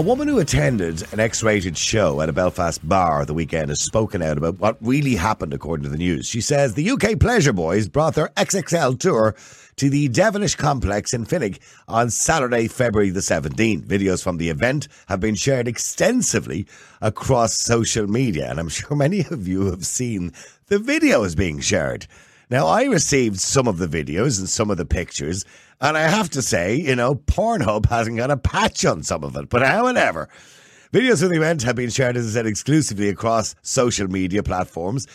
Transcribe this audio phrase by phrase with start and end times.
[0.00, 3.82] A woman who attended an X rated show at a Belfast bar the weekend has
[3.82, 6.26] spoken out about what really happened, according to the news.
[6.26, 9.36] She says the UK Pleasure Boys brought their XXL tour
[9.76, 13.84] to the Devenish complex in Finaghy on Saturday, February the 17th.
[13.84, 16.66] Videos from the event have been shared extensively
[17.02, 20.32] across social media, and I'm sure many of you have seen
[20.68, 22.06] the videos being shared.
[22.50, 25.44] Now, I received some of the videos and some of the pictures,
[25.80, 29.36] and I have to say, you know, Pornhub hasn't got a patch on some of
[29.36, 30.28] it, but however.
[30.92, 35.06] Videos of the event have been shared, as I said, exclusively across social media platforms,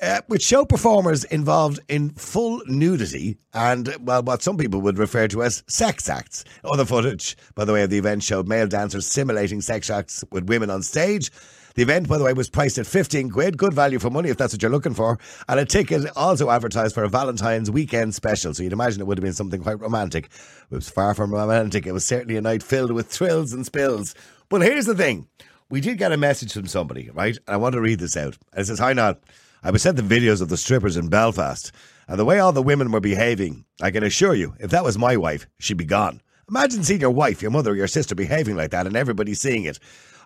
[0.00, 5.26] uh, which show performers involved in full nudity and, well, what some people would refer
[5.26, 6.44] to as sex acts.
[6.62, 10.48] Other footage, by the way, of the event showed male dancers simulating sex acts with
[10.48, 11.32] women on stage.
[11.76, 13.58] The event, by the way, was priced at 15 quid.
[13.58, 15.18] Good value for money if that's what you're looking for.
[15.46, 18.54] And a ticket also advertised for a Valentine's weekend special.
[18.54, 20.30] So you'd imagine it would have been something quite romantic.
[20.70, 21.86] It was far from romantic.
[21.86, 24.14] It was certainly a night filled with thrills and spills.
[24.48, 25.28] But here's the thing.
[25.68, 27.36] We did get a message from somebody, right?
[27.46, 28.38] And I want to read this out.
[28.56, 29.16] It says, Hi, Niall.
[29.62, 31.72] I was sent the videos of the strippers in Belfast.
[32.08, 34.96] And the way all the women were behaving, I can assure you, if that was
[34.96, 36.22] my wife, she'd be gone.
[36.48, 39.78] Imagine seeing your wife, your mother, your sister behaving like that and everybody seeing it.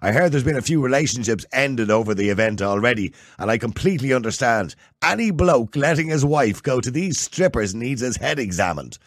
[0.02, 4.14] I heard there's been a few relationships ended over the event already, and I completely
[4.14, 4.74] understand.
[5.02, 8.98] Any bloke letting his wife go to these strippers needs his head examined.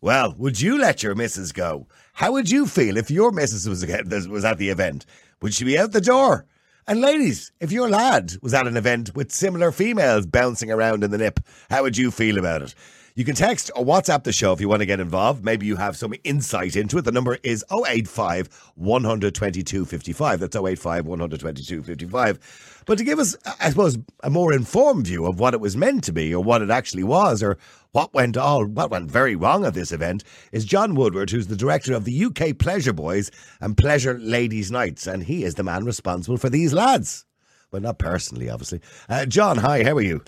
[0.00, 1.86] Well, would you let your missus go?
[2.14, 3.86] How would you feel if your missus was,
[4.26, 5.06] was at the event?
[5.40, 6.46] Would she be out the door?
[6.88, 11.12] And ladies, if your lad was at an event with similar females bouncing around in
[11.12, 11.38] the nip,
[11.70, 12.74] how would you feel about it?
[13.20, 15.44] You can text or WhatsApp the show if you want to get involved.
[15.44, 17.02] Maybe you have some insight into it.
[17.02, 20.40] The number is 085 122 55.
[20.40, 22.82] That's 085 122 55.
[22.86, 26.02] But to give us, I suppose, a more informed view of what it was meant
[26.04, 27.58] to be or what it actually was or
[27.92, 31.56] what went all what went very wrong at this event is John Woodward, who's the
[31.56, 33.30] director of the UK Pleasure Boys
[33.60, 37.26] and Pleasure Ladies Nights, and he is the man responsible for these lads.
[37.70, 38.80] Well, not personally, obviously.
[39.10, 40.22] Uh, John, hi, how are you?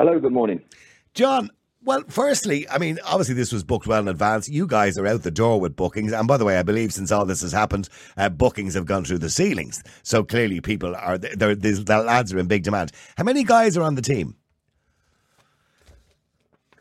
[0.00, 0.62] Hello, good morning.
[1.14, 1.50] John,
[1.82, 4.48] well, firstly, I mean, obviously this was booked well in advance.
[4.48, 6.12] You guys are out the door with bookings.
[6.12, 9.04] And by the way, I believe since all this has happened, uh, bookings have gone
[9.04, 9.82] through the ceilings.
[10.02, 12.92] So clearly people are, the lads are in big demand.
[13.16, 14.36] How many guys are on the team?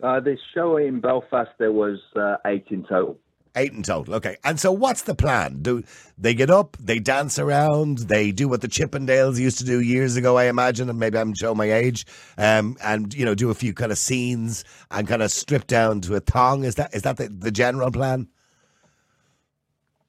[0.04, 3.18] Uh, the show in Belfast, there was uh, eight in total.
[3.60, 4.14] Eight in total.
[4.16, 4.38] Okay.
[4.46, 5.62] And so what's the plan?
[5.62, 5.84] Do
[6.18, 10.16] they get up, they dance around, they do what the Chippendales used to do years
[10.16, 12.06] ago, I imagine, and maybe I'm showing my age,
[12.38, 16.00] um, and you know, do a few kind of scenes and kind of strip down
[16.02, 16.64] to a thong.
[16.64, 18.30] Is that is that the, the general plan?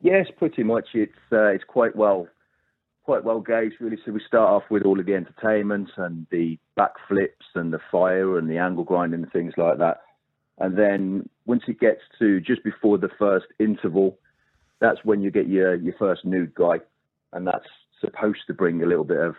[0.00, 0.90] Yes, pretty much.
[0.94, 2.28] It's uh, it's quite well
[3.02, 3.98] quite well gauged really.
[4.06, 8.38] So we start off with all of the entertainment and the backflips and the fire
[8.38, 10.02] and the angle grinding and things like that.
[10.58, 14.16] And then once it gets to just before the first interval,
[14.80, 16.78] that's when you get your, your first nude guy.
[17.32, 17.66] And that's
[18.00, 19.34] supposed to bring a little bit of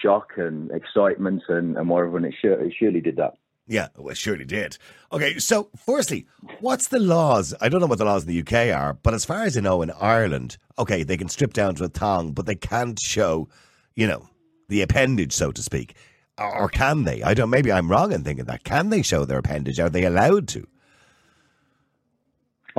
[0.00, 2.18] shock and excitement and, and whatever.
[2.18, 3.34] And it, sure, it surely did that.
[3.66, 4.78] Yeah, well, it surely did.
[5.12, 6.26] Okay, so firstly,
[6.60, 7.52] what's the laws?
[7.60, 9.60] I don't know what the laws in the UK are, but as far as I
[9.60, 13.48] know, in Ireland, okay, they can strip down to a thong, but they can't show,
[13.96, 14.28] you know,
[14.68, 15.96] the appendage, so to speak
[16.40, 17.22] or can they?
[17.22, 17.50] I don't.
[17.50, 18.64] Maybe I'm wrong in thinking that.
[18.64, 19.78] Can they show their appendage?
[19.78, 20.66] Are they allowed to?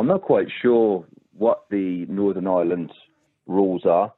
[0.01, 1.06] I'm not quite sure
[1.38, 2.91] what the Northern Ireland
[3.45, 4.12] rules are,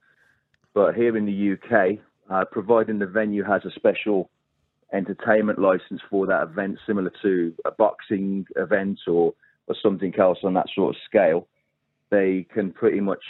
[0.74, 2.00] but here in the UK,
[2.30, 4.30] uh, providing the venue has a special
[4.94, 9.34] entertainment license for that event, similar to a boxing event or
[9.68, 11.50] or something else on that sort of scale,
[12.12, 13.26] they can pretty much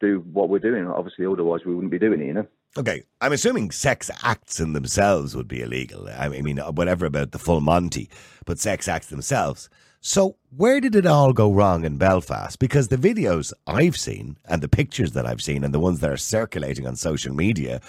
[0.00, 0.86] do what we're doing.
[0.86, 2.46] Obviously, otherwise we wouldn't be doing it, you know.
[2.78, 6.08] Okay, I'm assuming sex acts in themselves would be illegal.
[6.08, 8.08] I mean, whatever about the full Monty,
[8.46, 9.68] but sex acts themselves.
[10.02, 12.58] So, where did it all go wrong in Belfast?
[12.58, 16.10] Because the videos I've seen and the pictures that I've seen and the ones that
[16.10, 17.82] are circulating on social media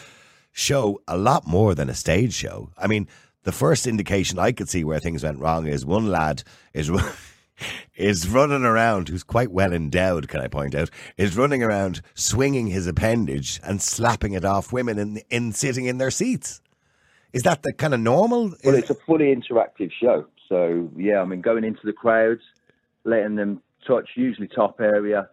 [0.52, 2.70] show a lot more than a stage show.
[2.78, 3.08] I mean,
[3.44, 6.44] the first indication I could see where things went wrong is one lad
[6.74, 6.92] is
[7.96, 12.68] is running around, who's quite well endowed, can I point out, is running around swinging
[12.68, 16.60] his appendage and slapping it off women in, in sitting in their seats.
[17.32, 18.54] Is that the kind of normal?
[18.66, 20.26] Well, it's a fully interactive show.
[20.52, 22.42] So, yeah, I mean, going into the crowds,
[23.06, 25.30] letting them touch, usually top area.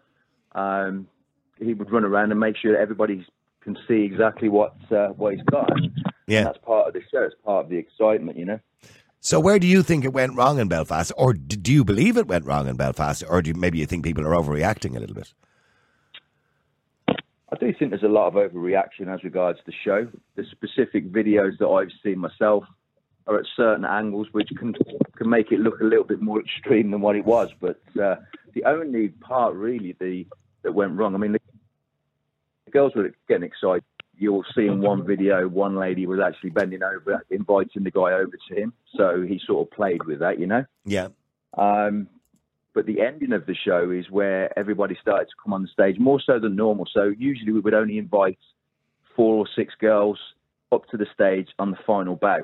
[0.53, 1.09] Um,
[1.59, 3.27] he would run around and make sure that everybody
[3.61, 5.73] can see exactly what uh, what he's got.
[5.73, 5.91] And,
[6.29, 6.45] yeah.
[6.45, 7.23] That's part of the show.
[7.23, 8.61] It's part of the excitement, you know.
[9.19, 12.29] So where do you think it went wrong in Belfast, or do you believe it
[12.29, 15.17] went wrong in Belfast, or do you, maybe you think people are overreacting a little
[15.17, 15.35] bit?
[17.09, 20.07] I do think there's a lot of overreaction as regards the show.
[20.37, 22.63] The specific videos that I've seen myself
[23.29, 24.75] are at certain angles which can
[25.17, 27.51] can make it look a little bit more extreme than what it was.
[27.61, 28.17] But uh,
[28.55, 30.27] the only part really, the
[30.63, 31.15] that went wrong.
[31.15, 31.41] I mean, the,
[32.65, 33.85] the girls were getting excited.
[34.17, 38.37] You'll see in one video, one lady was actually bending over, inviting the guy over
[38.49, 38.73] to him.
[38.97, 40.65] So he sort of played with that, you know.
[40.85, 41.09] Yeah.
[41.57, 42.09] Um,
[42.75, 45.99] but the ending of the show is where everybody started to come on the stage
[46.01, 46.87] more so than normal.
[46.93, 48.39] So usually we would only invite
[49.15, 50.19] four or six girls
[50.73, 52.41] up to the stage on the final bow,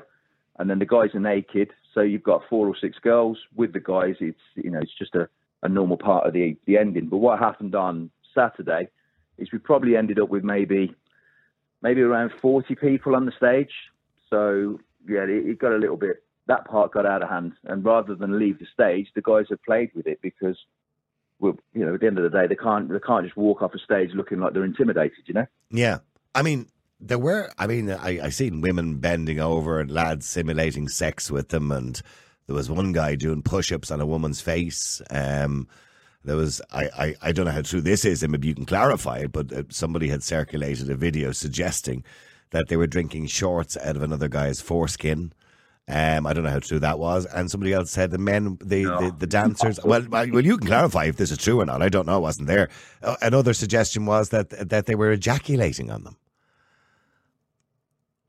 [0.57, 1.71] and then the guys are naked.
[1.93, 4.15] So you've got four or six girls with the guys.
[4.19, 5.27] It's you know it's just a,
[5.63, 7.07] a normal part of the the ending.
[7.07, 8.89] But what happened on Saturday
[9.37, 10.93] is we probably ended up with maybe
[11.81, 13.71] maybe around forty people on the stage.
[14.29, 17.53] So yeah, it, it got a little bit that part got out of hand.
[17.63, 20.57] And rather than leave the stage, the guys have played with it because,
[21.39, 23.61] well, you know, at the end of the day, they can't they can't just walk
[23.61, 25.23] off a stage looking like they're intimidated.
[25.25, 25.47] You know?
[25.71, 25.99] Yeah,
[26.33, 26.67] I mean.
[27.05, 31.49] There were, I mean, I, I seen women bending over and lads simulating sex with
[31.49, 32.01] them, and
[32.47, 35.01] there was one guy doing push-ups on a woman's face.
[35.11, 35.67] Um,
[36.23, 38.65] there was, I, I, I don't know how true this is, and maybe you can
[38.65, 42.03] clarify it, but uh, somebody had circulated a video suggesting
[42.49, 45.31] that they were drinking shorts out of another guy's foreskin.
[45.87, 47.27] Um, I don't know how true that was.
[47.27, 49.01] And somebody else said the men, the, No.
[49.01, 49.79] the, the dancers.
[49.85, 51.83] Well, well, well, you can clarify if this is true or not.
[51.83, 52.15] I don't know.
[52.15, 52.69] I wasn't there.
[53.03, 56.17] Uh, another suggestion was that that they were ejaculating on them.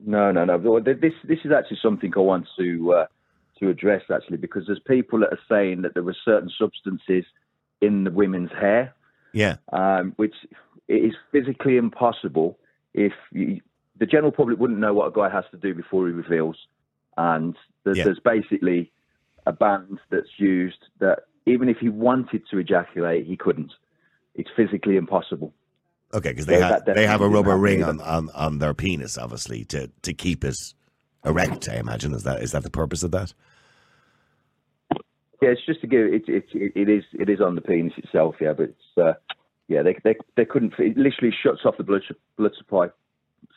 [0.07, 0.81] No, no, no.
[0.81, 3.07] This this is actually something I want to uh,
[3.59, 7.25] to address actually because there's people that are saying that there were certain substances
[7.81, 8.95] in the women's hair,
[9.33, 10.35] Yeah, um, which
[10.89, 12.57] is physically impossible
[12.95, 13.61] if you,
[13.99, 16.57] the general public wouldn't know what a guy has to do before he reveals.
[17.17, 18.05] And there's, Yeah.
[18.05, 18.93] there's basically
[19.45, 23.73] a band that's used that even if he wanted to ejaculate, he couldn't.
[24.35, 25.53] It's physically impossible.
[26.15, 29.65] Okay, because they have they have a rubber ring on, on, on their penis, obviously,
[29.67, 30.57] to, to keep it
[31.25, 31.69] erect.
[31.69, 33.35] I imagine is that is that the purpose of that?
[35.43, 36.29] Yeah, it's just to give it.
[36.29, 38.37] It, it, it is it is on the penis itself.
[38.41, 39.13] Yeah, but it's uh,
[39.69, 40.75] yeah they they they couldn't.
[40.79, 42.03] It literally shuts off the blood
[42.37, 42.89] blood supply,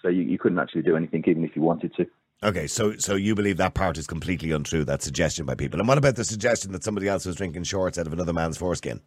[0.01, 2.05] so you, you couldn't actually do anything even if you wanted to.
[2.41, 5.79] Okay, so so you believe that part is completely untrue, that suggestion by people.
[5.79, 8.57] And what about the suggestion that somebody else was drinking shorts out of another man's
[8.57, 9.01] foreskin?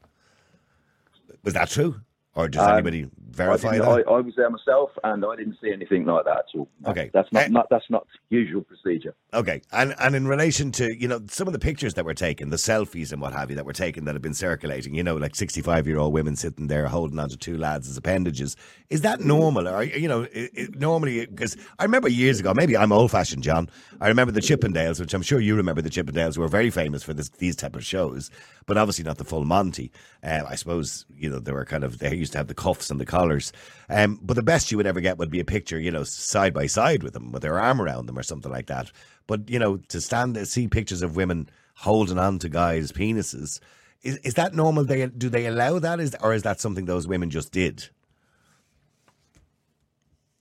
[1.43, 1.97] Was that true?
[2.35, 4.09] Or does Um, anybody verify didn't- that?
[4.09, 6.69] I, I was there myself, and I didn't see anything like that at all.
[6.87, 7.11] Okay.
[7.13, 7.49] that's not, Eh.
[7.49, 9.15] not that's not usual procedure.
[9.35, 12.49] Okay, and and in relation to you know some of the pictures that were taken,
[12.49, 15.17] the selfies and what have you that were taken that have been circulating, you know,
[15.17, 18.57] like sixty-five year old women sitting there holding onto two lads as appendages,
[18.89, 19.69] is that normal?
[19.69, 23.69] Or you know, it, it, normally because I remember years ago, maybe I'm old-fashioned, John.
[24.01, 25.83] I remember the Chippendales, which I'm sure you remember.
[25.83, 28.31] The Chippendales were very famous for this, these type of shows,
[28.67, 29.93] but obviously not the full Monty.
[30.23, 32.91] Um, I suppose you know they were kind of they used to have the cuffs
[32.91, 33.53] and the collars,
[33.89, 36.55] um, but the best you would ever get would be a picture, you know, side
[36.55, 38.91] by side with them with their arm around them or something like that.
[39.27, 43.61] But you know, to stand there, see pictures of women holding on to guys' penises,
[44.03, 44.85] is is that normal?
[44.85, 46.01] They do they allow that?
[46.01, 47.89] Is or is that something those women just did?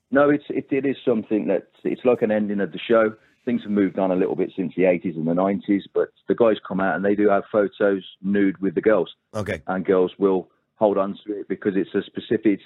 [0.09, 3.13] No, it's it, it is something that it's like an ending of the show.
[3.45, 6.35] Things have moved on a little bit since the 80s and the 90s, but the
[6.35, 9.15] guys come out and they do have photos nude with the girls.
[9.33, 10.50] Okay, and girls will
[10.81, 12.59] hold on to it because it's a specific.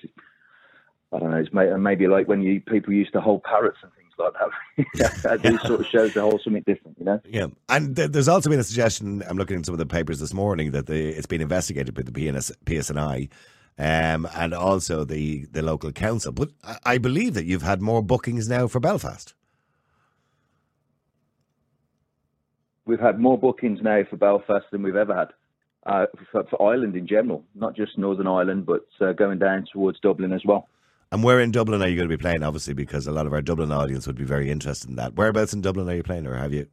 [1.11, 1.37] I don't know.
[1.37, 5.31] It's may- maybe like when you people used to hold parrots and things like that.
[5.31, 7.19] At These sort of shows they hold something different, you know.
[7.25, 9.21] yeah, and th- there's also been a suggestion.
[9.27, 12.03] I'm looking at some of the papers this morning that the, it's been investigated by
[12.03, 13.29] the PNS, PSNI.
[13.77, 16.31] Um, and also the, the local council.
[16.31, 19.33] But I, I believe that you've had more bookings now for Belfast.
[22.85, 25.33] We've had more bookings now for Belfast than we've ever had.
[25.85, 29.99] Uh, for, for Ireland in general, not just Northern Ireland, but uh, going down towards
[29.99, 30.67] Dublin as well.
[31.11, 32.41] And where in Dublin are you going to be playing?
[32.41, 35.13] Obviously, because a lot of our Dublin audience would be very interested in that.
[35.13, 36.67] Whereabouts in Dublin are you playing, or have you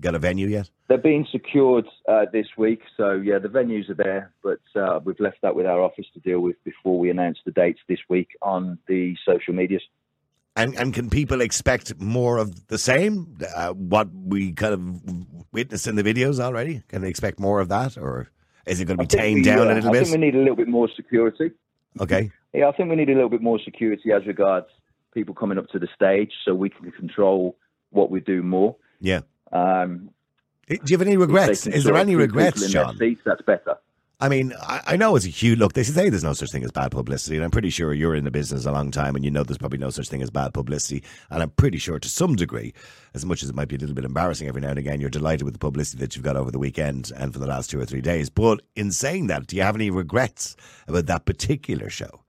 [0.00, 0.70] got a venue yet?
[0.88, 5.18] They're being secured uh, this week, so yeah, the venues are there, but uh, we've
[5.20, 8.28] left that with our office to deal with before we announce the dates this week
[8.42, 9.82] on the social medias.
[10.58, 13.38] And and can people expect more of the same?
[13.54, 14.80] Uh, what we kind of
[15.52, 16.82] witnessed in the videos already?
[16.88, 18.28] Can they expect more of that, or
[18.66, 20.00] is it going to be tamed we, down uh, a little I bit?
[20.00, 21.52] I think we need a little bit more security.
[22.00, 24.66] Okay, Yeah, I think we need a little bit more security as regards
[25.14, 27.56] people coming up to the stage, so we can control
[27.90, 28.76] what we do more.
[29.00, 29.20] yeah.
[29.52, 30.10] Um,
[30.68, 31.66] Do you have any regrets?
[31.66, 32.98] Is there any regrets, John?
[32.98, 33.76] Seats, that's better.
[34.20, 35.74] I mean, I, I know it's a huge look.
[35.74, 38.24] They say there's no such thing as bad publicity, and I'm pretty sure you're in
[38.24, 40.52] the business a long time, and you know there's probably no such thing as bad
[40.52, 41.04] publicity.
[41.30, 42.74] And I'm pretty sure, to some degree,
[43.14, 45.08] as much as it might be a little bit embarrassing every now and again, you're
[45.08, 47.78] delighted with the publicity that you've got over the weekend and for the last two
[47.78, 48.28] or three days.
[48.28, 50.56] But in saying that, do you have any regrets
[50.88, 52.24] about that particular show?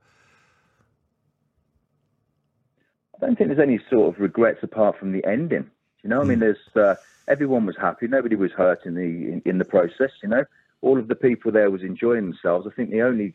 [3.16, 5.68] I don't think there's any sort of regrets apart from the ending.
[6.04, 6.94] You know, I mean, there's uh,
[7.26, 10.12] everyone was happy, nobody was hurt in the in, in the process.
[10.22, 10.44] You know,
[10.82, 12.66] all of the people there was enjoying themselves.
[12.70, 13.34] I think the only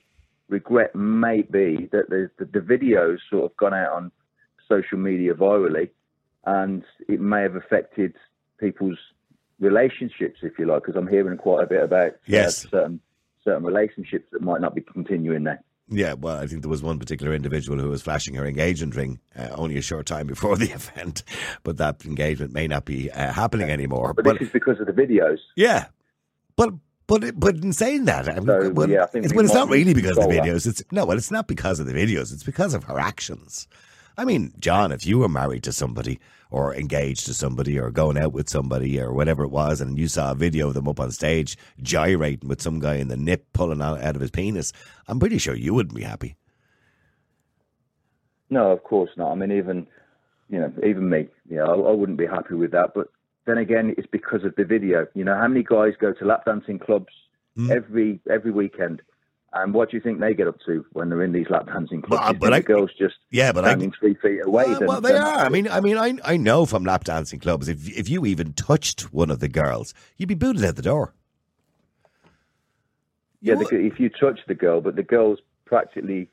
[0.49, 4.11] regret may be that the, the, the videos sort of gone out on
[4.67, 5.89] social media virally,
[6.45, 8.13] and it may have affected
[8.59, 8.97] people's
[9.59, 12.67] relationships, if you like, because I'm hearing quite a bit about uh, Yes.
[12.69, 12.99] certain
[13.43, 15.61] certain relationships that might not be continuing there.
[15.87, 19.19] Yeah, well, I think there was one particular individual who was flashing her engagement ring
[19.37, 21.21] uh, only a short time before the event,
[21.61, 24.13] but that engagement may not be uh, happening anymore.
[24.15, 25.37] But, But, this is because of the videos.
[25.55, 25.85] yeah,
[26.55, 26.73] but
[27.07, 29.69] but but in saying that, I mean, So, well, yeah, I it's, well, it's not
[29.69, 30.43] really because of the control that.
[30.43, 30.67] videos.
[30.67, 32.33] It's no, well, it's not because of the videos.
[32.33, 33.67] It's because of her actions.
[34.17, 36.19] I mean, John, if you were married to somebody
[36.51, 40.07] or engaged to somebody or going out with somebody or whatever it was, and you
[40.07, 43.45] saw a video of them up on stage gyrating with some guy in the nip
[43.53, 44.71] pulling out, out of his penis,
[45.07, 46.37] I'm pretty sure you wouldn't be happy.
[48.49, 49.31] No, of course not.
[49.31, 49.87] I mean, even
[50.49, 52.93] you know, even me, yeah, I, I wouldn't be happy with that.
[52.93, 53.07] But
[53.45, 55.07] then again, it's because of the video.
[55.13, 57.13] You know, how many guys go to lap dancing clubs
[57.57, 57.71] Hmm.
[57.71, 59.01] every every weekend,
[59.53, 62.01] and what do you think they get up to when they're in these lap dancing
[62.01, 62.21] clubs?
[62.21, 64.65] Well, but I- the girls just Yeah, but I standing three feet away.
[64.81, 65.37] Well, they are.
[65.39, 68.51] I mean, I mean, I I know from lap dancing clubs, if if you even
[68.53, 71.13] touched one of the girls, you'd be booted out the door.
[73.41, 76.29] yeah, the, if you touch the girl, but the girl's practically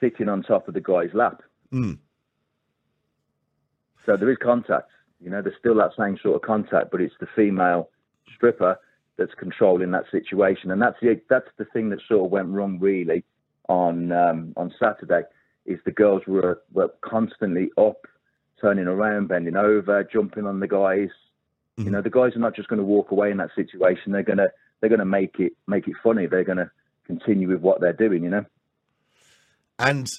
[0.00, 1.42] sitting on top of the guy's lap.
[1.72, 1.98] Mm.
[4.06, 4.90] So there is contact.
[5.22, 7.90] You know, there's still that same sort of contact, but it's the female
[8.34, 8.78] stripper
[9.16, 12.78] that's controlling that situation, and that's the that's the thing that sort of went wrong
[12.80, 13.24] really
[13.68, 15.22] on um, on Saturday.
[15.64, 18.06] Is the girls were were constantly up,
[18.60, 21.10] turning around, bending over, jumping on the guys.
[21.78, 24.12] You know, the guys are not just going to walk away in that situation.
[24.12, 24.48] They're gonna
[24.80, 26.26] they're gonna make it make it funny.
[26.26, 26.70] They're gonna
[27.06, 28.24] continue with what they're doing.
[28.24, 28.44] You know.
[29.78, 30.10] And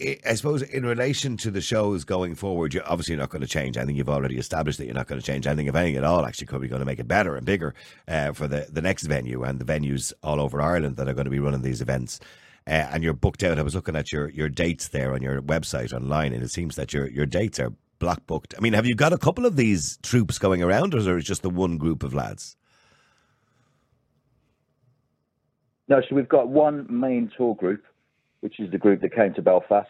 [0.00, 3.48] I I suppose in relation to the shows going forward, you're obviously not going to
[3.48, 3.96] change anything.
[3.96, 6.24] You've already established that you're not going to change anything, if anything at all.
[6.24, 7.74] Actually, be going to make it better and bigger
[8.08, 11.24] uh, for the, the next venue and the venues all over Ireland that are going
[11.24, 12.20] to be running these events.
[12.66, 13.58] Uh, and you're booked out.
[13.58, 16.76] I was looking at your, your dates there on your website online, and it seems
[16.76, 18.54] that your, your dates are block booked.
[18.56, 21.20] I mean, have you got a couple of these troops going around, or is it
[21.20, 22.56] just the one group of lads?
[25.88, 27.82] No, so we've got one main tour group,
[28.40, 29.88] which is the group that came to Belfast,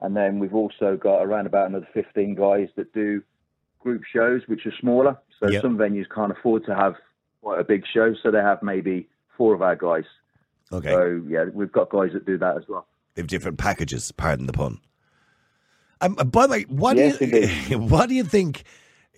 [0.00, 3.22] and then we've also got around about another 15 guys that do
[3.80, 5.16] group shows, which are smaller.
[5.40, 5.62] So Yep.
[5.62, 6.94] some venues can't afford to have
[7.42, 10.04] quite a big show, so they have maybe four of our guys.
[10.72, 10.90] Okay.
[10.90, 12.86] So yeah, we've got guys that do that as well.
[13.14, 14.10] They have different packages.
[14.12, 14.80] Pardon the pun.
[16.00, 18.64] Um, by the way, what Yes, do you what do you think?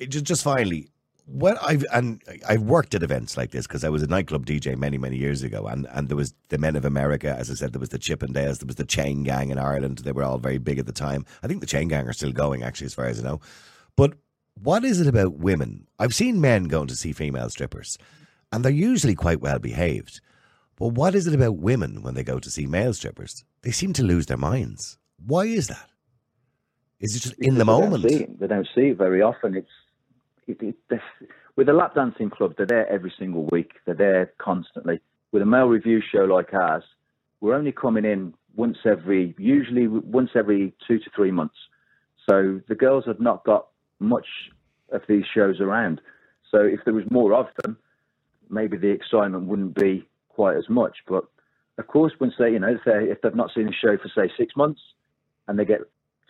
[0.08, 0.88] Just, just finally,
[1.26, 4.76] what I've and I've worked at events like this because I was a nightclub DJ
[4.76, 7.72] many many years ago, and and there was the Men of America, as I said,
[7.72, 9.98] there was the Chippendales, there was the Chain Gang in Ireland.
[9.98, 11.24] They were all very big at the time.
[11.42, 13.40] I think the Chain Gang are still going, actually, as far as I know.
[13.96, 14.14] But
[14.62, 15.86] what is it about women?
[15.98, 17.96] I've seen men going to see female strippers,
[18.52, 20.20] and they're usually quite well behaved.
[20.76, 23.44] But what is it about women when they go to see male strippers?
[23.62, 24.98] They seem to lose their minds.
[25.24, 25.88] Why is that?
[27.00, 28.10] Is it just in the don't moment?
[28.10, 28.26] see.
[28.38, 29.54] They don't see it very often.
[29.54, 29.68] It's
[30.46, 32.54] it, it, this- with a lap dancing club.
[32.56, 33.72] They're there every single week.
[33.86, 35.00] They're there constantly.
[35.30, 36.82] With a male revue show like ours,
[37.40, 41.56] we're only coming in once every, usually once every two to three months.
[42.28, 43.68] So the girls have not got
[44.00, 44.26] much
[44.90, 46.00] of these shows around.
[46.50, 47.76] So if there was more of them,
[48.48, 50.98] maybe the excitement wouldn't be quite as much.
[51.06, 51.24] But
[51.78, 54.08] of course, once they, you know, if, they, if they've not seen a show for
[54.14, 54.80] say six months,
[55.46, 55.80] and they get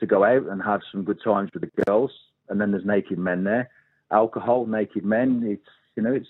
[0.00, 2.10] to go out and have some good times with the girls,
[2.48, 3.70] and then there's naked men there,
[4.14, 5.42] alcohol, naked men.
[5.46, 6.28] It's you know, it's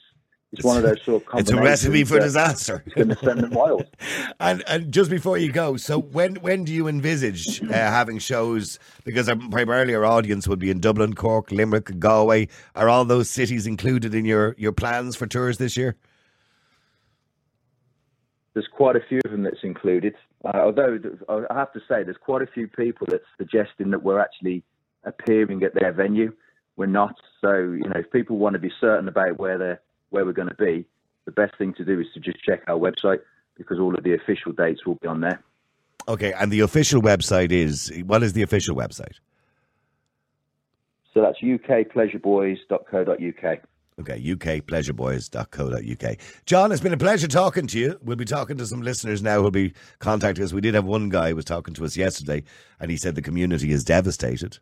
[0.52, 2.82] it's one of those sort of It's a recipe for disaster.
[2.86, 3.86] It's going to send them wild.
[4.40, 8.78] and and just before you go, so when when do you envisage uh, having shows?
[9.04, 12.48] Because primarily our audience would be in Dublin, Cork, Limerick, Galway.
[12.74, 15.96] Are all those cities included in your your plans for tours this year?
[18.54, 20.14] There's quite a few of them that's included.
[20.44, 24.20] Uh, although I have to say, there's quite a few people that's suggesting that we're
[24.20, 24.62] actually
[25.02, 26.32] appearing at their venue.
[26.76, 27.14] We're not.
[27.40, 30.48] So you know, if people want to be certain about where they're where we're going
[30.48, 30.86] to be,
[31.24, 33.18] the best thing to do is to just check our website
[33.56, 35.42] because all of the official dates will be on there.
[36.08, 39.14] Okay, and the official website is what is the official website?
[41.12, 43.60] So that's ukpleasureboys.co.uk.
[44.00, 46.16] Okay, ukpleasureboys.co.uk.
[46.46, 47.96] John, it's been a pleasure talking to you.
[48.02, 50.52] We'll be talking to some listeners now who'll be contacting us.
[50.52, 52.42] We did have one guy who was talking to us yesterday,
[52.80, 54.58] and he said the community is devastated.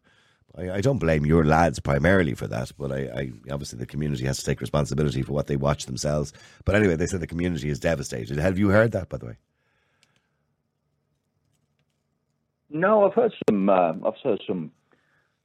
[0.57, 4.27] I, I don't blame your lads primarily for that, but I, I obviously the community
[4.27, 6.33] has to take responsibility for what they watch themselves.
[6.65, 8.39] But anyway, they said the community is devastated.
[8.39, 9.37] Have you heard that, by the way?
[12.71, 13.69] No, I've heard some.
[13.69, 14.71] Um, I've heard some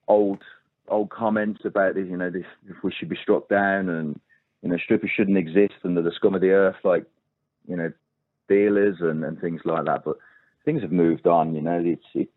[0.08, 0.42] old
[0.88, 2.08] old comments about this.
[2.08, 4.20] You know, this if we should be struck down, and
[4.62, 7.06] you know, strippers shouldn't exist, and they're the scum of the earth, like
[7.68, 7.92] you know,
[8.48, 10.06] dealers and, and things like that.
[10.06, 10.18] But
[10.64, 11.54] things have moved on.
[11.56, 12.30] You know, it's it,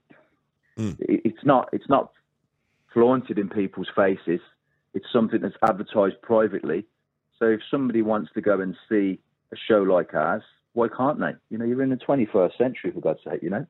[0.78, 0.96] Mm.
[1.00, 2.12] it, it's not it's not
[2.92, 4.40] flaunted in people's faces.
[4.94, 6.86] It's something that's advertised privately.
[7.38, 9.18] So if somebody wants to go and see
[9.52, 10.42] a show like ours,
[10.72, 11.32] why can't they?
[11.48, 13.42] You know, you're in the 21st century, for God's sake.
[13.42, 13.66] You know.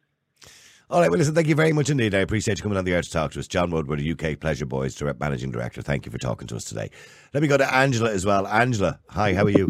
[0.91, 2.17] All right, well, listen, thank you very much indeed.
[2.17, 3.47] I appreciate you coming on the air to talk to us.
[3.47, 5.83] John Woodward, UK Pleasure Boys direct Managing Director.
[5.83, 6.91] Thank you for talking to us today.
[7.33, 8.45] Let me go to Angela as well.
[8.49, 9.69] Angela, hi, how are you?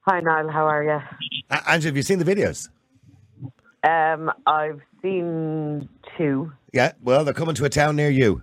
[0.00, 0.48] Hi, Niall.
[0.48, 0.98] How are you?
[1.50, 2.70] A- Angela, have you seen the videos?
[3.84, 6.52] Um, I've seen two.
[6.72, 8.42] Yeah, well, they're coming to a town near you.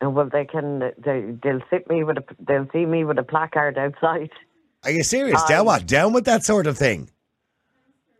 [0.00, 3.22] And well, they can they they'll sit me with a they'll see me with a
[3.22, 4.30] placard outside.
[4.84, 5.40] Are you serious?
[5.40, 5.86] Um, down what?
[5.86, 7.08] Down with that sort of thing?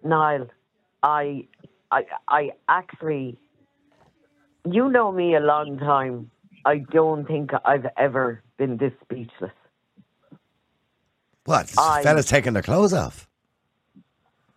[0.04, 0.48] Niall,
[1.02, 1.46] I
[1.90, 3.36] I I actually,
[4.64, 6.30] you know me a long time.
[6.64, 9.50] I don't think I've ever been this speechless.
[11.44, 11.72] What?
[11.76, 13.28] I- Fellas taking their clothes off?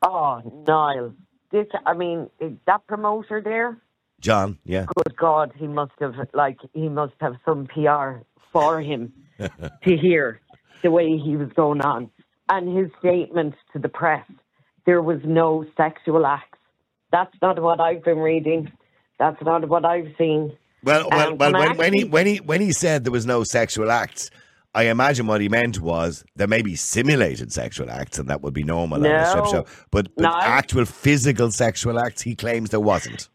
[0.01, 1.13] Oh, Niall,
[1.51, 2.29] this I mean
[2.67, 3.77] that promoter there.
[4.21, 4.85] John, yeah.
[4.95, 10.39] good God, he must have like he must have some PR for him to hear
[10.83, 12.09] the way he was going on.
[12.47, 14.25] And his statement to the press,
[14.85, 16.59] there was no sexual acts.
[17.11, 18.71] That's not what I've been reading.
[19.17, 20.55] That's not what I've seen.
[20.83, 23.43] Well, well, Um, well when, when he when he when he said there was no
[23.43, 24.29] sexual acts,
[24.75, 28.53] I imagine what he meant was there may be simulated sexual acts, and that would
[28.53, 29.65] be normal on a strip show.
[29.89, 30.31] But, but No.
[30.41, 33.29] actual physical sexual acts, he claims there wasn't.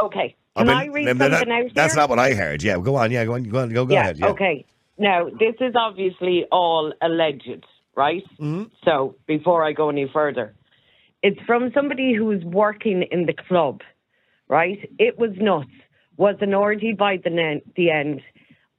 [0.00, 0.36] Okay.
[0.56, 2.02] Can I, mean, read th- th- something that- out That's here?
[2.02, 2.62] not what I heard.
[2.62, 3.10] Yeah, go on.
[3.10, 3.42] Yeah, go on.
[3.42, 3.70] Go on.
[3.70, 4.18] Go, go yeah, ahead.
[4.18, 4.28] Yeah.
[4.28, 4.64] Okay.
[4.98, 8.22] Now, this is obviously all alleged, right?
[8.40, 8.64] Mm-hmm.
[8.84, 10.54] So, before I go any further,
[11.22, 13.80] it's from somebody who was working in the club,
[14.48, 14.78] right?
[14.98, 15.68] It was nuts.
[16.18, 18.22] Was an orgy by the, ne- the end,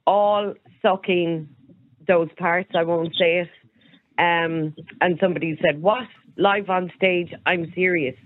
[0.06, 1.48] all sucking
[2.08, 2.70] those parts.
[2.74, 3.48] I won't say it.
[4.18, 6.08] Um, and somebody said, "What?
[6.36, 7.32] Live on stage?
[7.46, 8.16] I'm serious."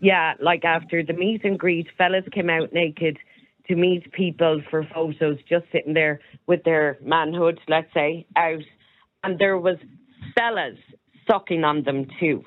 [0.00, 3.18] Yeah, like after the meet and greet, fellas came out naked
[3.68, 8.62] to meet people for photos, just sitting there with their manhood, let's say, out,
[9.22, 9.76] and there was
[10.34, 10.78] fellas
[11.30, 12.44] sucking on them too.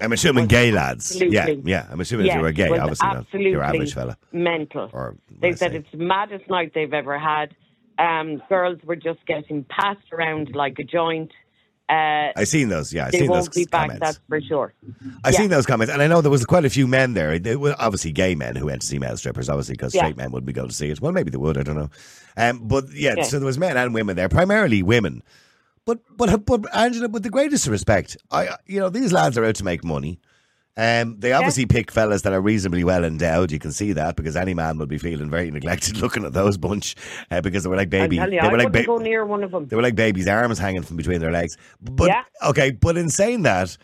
[0.00, 1.14] I'm assuming gay lads.
[1.14, 1.70] Yeah, Absolutely.
[1.70, 1.86] yeah.
[1.90, 4.16] I'm assuming if Yeah, you were gay, obviously absolutely your average fella.
[4.32, 4.90] Mental.
[4.92, 7.54] Or they said it's the maddest night they've ever had.
[7.98, 11.30] Um, girls were just getting passed around like a joint.
[11.88, 12.92] Uh, I seen those.
[12.94, 14.00] Yeah, I they seen won't those be back, comments.
[14.00, 14.72] that's for sure.
[15.22, 15.38] I Yeah.
[15.38, 17.38] seen those comments, and I know there was quite a few men there.
[17.38, 20.00] They were obviously gay men who went to see male strippers, obviously because Yeah.
[20.02, 21.00] straight men wouldn't be going to see it.
[21.00, 21.58] Well, maybe they would.
[21.58, 21.90] I don't know.
[22.38, 23.24] Um, but yeah, Yeah.
[23.24, 25.22] so there was men and women there, primarily women.
[25.84, 29.56] But but but Angela, with the greatest respect, I you know these lads are out
[29.56, 30.18] to make money.
[30.76, 33.52] Um, they obviously pick fellas that are reasonably well endowed.
[33.52, 36.56] You can see that because any man would be feeling very neglected looking at those
[36.56, 36.96] bunch
[37.30, 38.16] uh, because they were like baby.
[38.16, 39.68] You, they I were like ba- go near one of them.
[39.68, 41.56] they were like babies' arms hanging from between their legs.
[41.80, 42.22] But Yeah.
[42.46, 43.76] okay, but in saying that,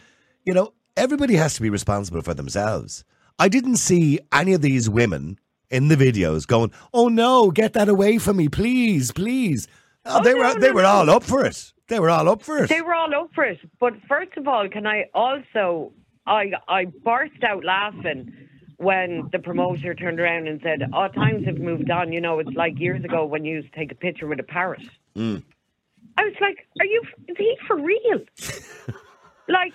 [0.45, 3.05] you know, everybody has to be responsible for themselves.
[3.39, 5.39] I didn't see any of these women
[5.71, 9.69] in the videos going, "Oh no, get that away from me, please, please."
[10.05, 11.73] Oh, Oh, they no, were they no, were all up for it.
[11.87, 12.69] They were all up for it.
[12.69, 13.59] They were all up for it.
[13.79, 15.93] But first of all, can I also
[16.27, 18.33] I I burst out laughing
[18.77, 22.13] when the promoter turned around and said, "Oh, times have moved on.
[22.13, 24.45] You know, it's like years ago when you used to take a picture with a
[24.45, 24.83] parrot."
[25.17, 25.43] Mm.
[26.17, 27.03] I was like, "Are you?
[27.29, 28.21] Is he for real?
[29.49, 29.75] like."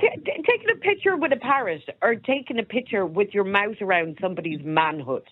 [0.00, 3.80] T- t- taking a picture with a parrot or taking a picture with your mouth
[3.80, 5.22] around somebody's manhood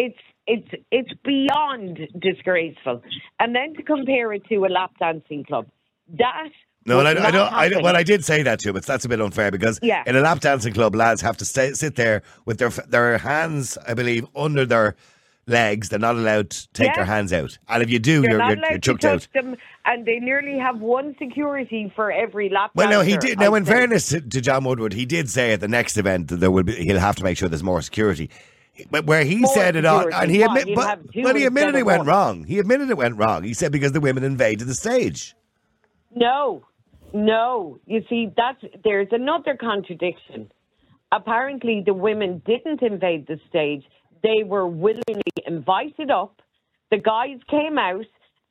[0.00, 3.02] it's it's it's beyond disgraceful.
[3.38, 5.66] And then to compare it to a lap dancing club,
[6.18, 6.50] that
[6.86, 7.52] No, and I, I don't.
[7.52, 7.82] I don't.
[7.82, 10.02] Well, I did say that to him, but that's a bit unfair because Yeah.
[10.06, 13.76] in a lap dancing club, lads have to stay, sit there with their their hands,
[13.86, 14.96] I believe, under their
[15.46, 15.90] legs.
[15.90, 16.96] They're not allowed to take Yeah.
[16.96, 19.28] their hands out, and if you do, You're you're you're, you're to chucked touch out.
[19.34, 22.70] them, and they nearly have one security for every lap.
[22.74, 23.38] Well, no, he did.
[23.38, 26.36] Now, in fairness to, to John Woodward, he did say at the next event that
[26.36, 26.72] there will be.
[26.76, 28.30] He'll have to make sure there's more security.
[28.90, 31.84] But where he More said it all, and he admit, but, but he admitted it
[31.84, 32.06] went one.
[32.06, 32.44] wrong.
[32.44, 33.42] He admitted it went wrong.
[33.42, 35.34] He said because the women invaded the stage.
[36.14, 36.64] No,
[37.12, 37.78] no.
[37.86, 40.50] You see, that's there's another contradiction.
[41.12, 43.82] Apparently, the women didn't invade the stage.
[44.22, 46.40] They were willingly invited up.
[46.90, 48.04] The guys came out.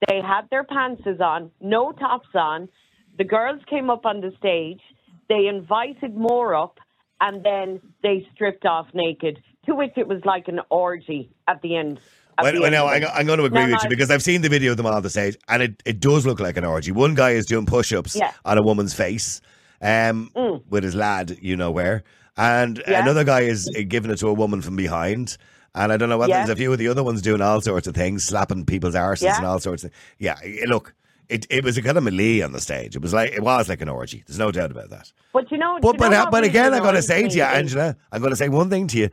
[0.07, 2.69] They had their pantses on, no tops on.
[3.17, 4.81] The girls came up on the stage.
[5.27, 6.79] They invited more up,
[7.19, 9.39] and then they stripped off naked.
[9.65, 11.99] To which it was like an orgy at the end.
[12.43, 13.19] Well, well, end no, I.
[13.19, 14.85] I'm going to agree No, with no, you because I've seen the video of them
[14.85, 16.91] on the stage, and it, it does look like an orgy.
[16.91, 18.31] One guy is doing push-ups Yeah.
[18.45, 19.41] on a woman's face,
[19.81, 20.29] um,
[20.69, 22.03] with his lad, you know where,
[22.37, 22.87] and Mm.
[22.89, 23.01] Yeah.
[23.01, 25.37] another guy is uh, giving it to a woman from behind.
[25.75, 26.37] And I don't know what Yeah.
[26.39, 29.21] there's a few of the other ones doing all sorts of things, slapping people's arses
[29.23, 29.37] Yeah.
[29.37, 29.91] and all sorts of.
[30.17, 30.93] Yeah, look,
[31.29, 32.95] it, it was a kind of melee on the stage.
[32.95, 34.23] It was like it was like an orgy.
[34.25, 35.11] There's no doubt about that.
[35.31, 37.35] But you know, But you but, know what but again, I'm going to say to
[37.37, 39.09] you, Angela, I'm going to say one thing to you.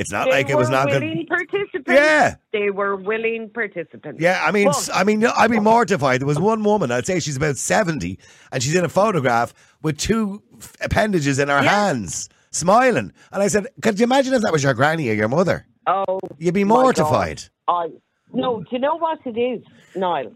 [0.00, 1.02] It's not They like it was not good.
[1.02, 1.90] willing participants.
[1.92, 2.36] Yeah.
[2.52, 4.18] they were willing participants.
[4.20, 6.20] Yeah, I mean, s- I mean, I'd be mortified.
[6.20, 8.18] There was one woman, I'd say she's about seventy,
[8.50, 10.42] and she's in a photograph with two
[10.80, 11.70] appendages in her Yeah.
[11.86, 13.12] hands, smiling.
[13.32, 15.66] And I said, "Could you imagine if that was your granny or your mother?
[15.86, 17.88] Oh, You'd be mortified." I
[18.32, 18.60] no.
[18.60, 19.62] Do you know what it is,
[19.94, 20.32] Niall?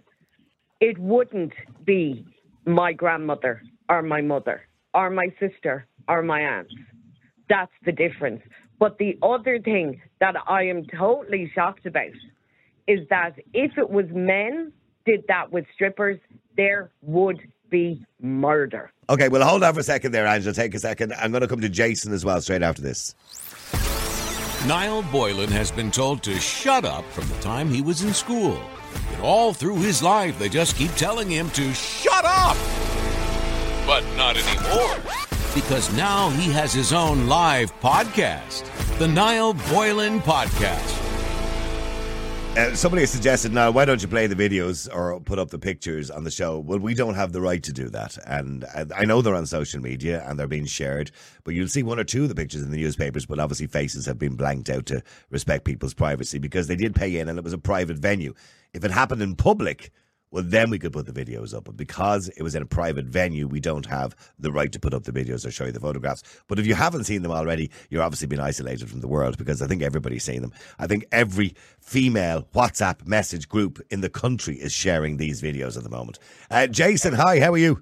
[0.81, 2.25] It wouldn't be
[2.67, 6.69] my grandmother or my mother or my sister or my aunt.
[7.49, 8.43] That's the difference.
[8.79, 12.13] But the other thing that I am totally shocked about
[12.87, 14.73] is that if it was men
[15.07, 16.19] did that with strippers,
[16.57, 18.91] there would be murder.
[19.09, 20.55] Okay, well, hold on for a second there, Angela.
[20.55, 21.13] Take a second.
[21.15, 23.15] I'm going to come to Jason as well straight after this.
[24.67, 28.59] Niall Boylan has been told to shut up from the time he was in school.
[29.13, 32.57] And all through his life, they just keep telling him to shut up.
[33.87, 35.34] But not anymore.
[35.55, 38.65] Because now he has his own live podcast,
[38.99, 41.01] the Niall Boylan Podcast.
[42.57, 46.11] Uh, somebody suggested now, why don't you play the videos or put up the pictures
[46.11, 46.59] on the show?
[46.59, 48.17] Well, we don't have the right to do that.
[48.27, 51.11] And uh, I know they're on social media and they're being shared,
[51.45, 54.07] but you'll see one or two of the pictures in the newspapers, but obviously faces
[54.07, 57.45] have been blanked out to respect people's privacy because they did pay in and it
[57.45, 58.35] was a private venue.
[58.73, 59.91] If it happened in public,
[60.35, 61.63] well, then we could put the videos up.
[61.63, 64.93] But because it was in a private venue, we don't have the right to put
[64.93, 66.25] up the videos or show you the photographs.
[66.49, 69.63] But if you haven't seen them already, you're obviously been isolated from the world because
[69.63, 70.53] I think everybody's seen them.
[70.81, 75.85] I think every female WhatsApp message group in the country is sharing these videos at
[75.85, 76.19] the moment.
[76.51, 77.81] Uh, Jason, hi, how are you?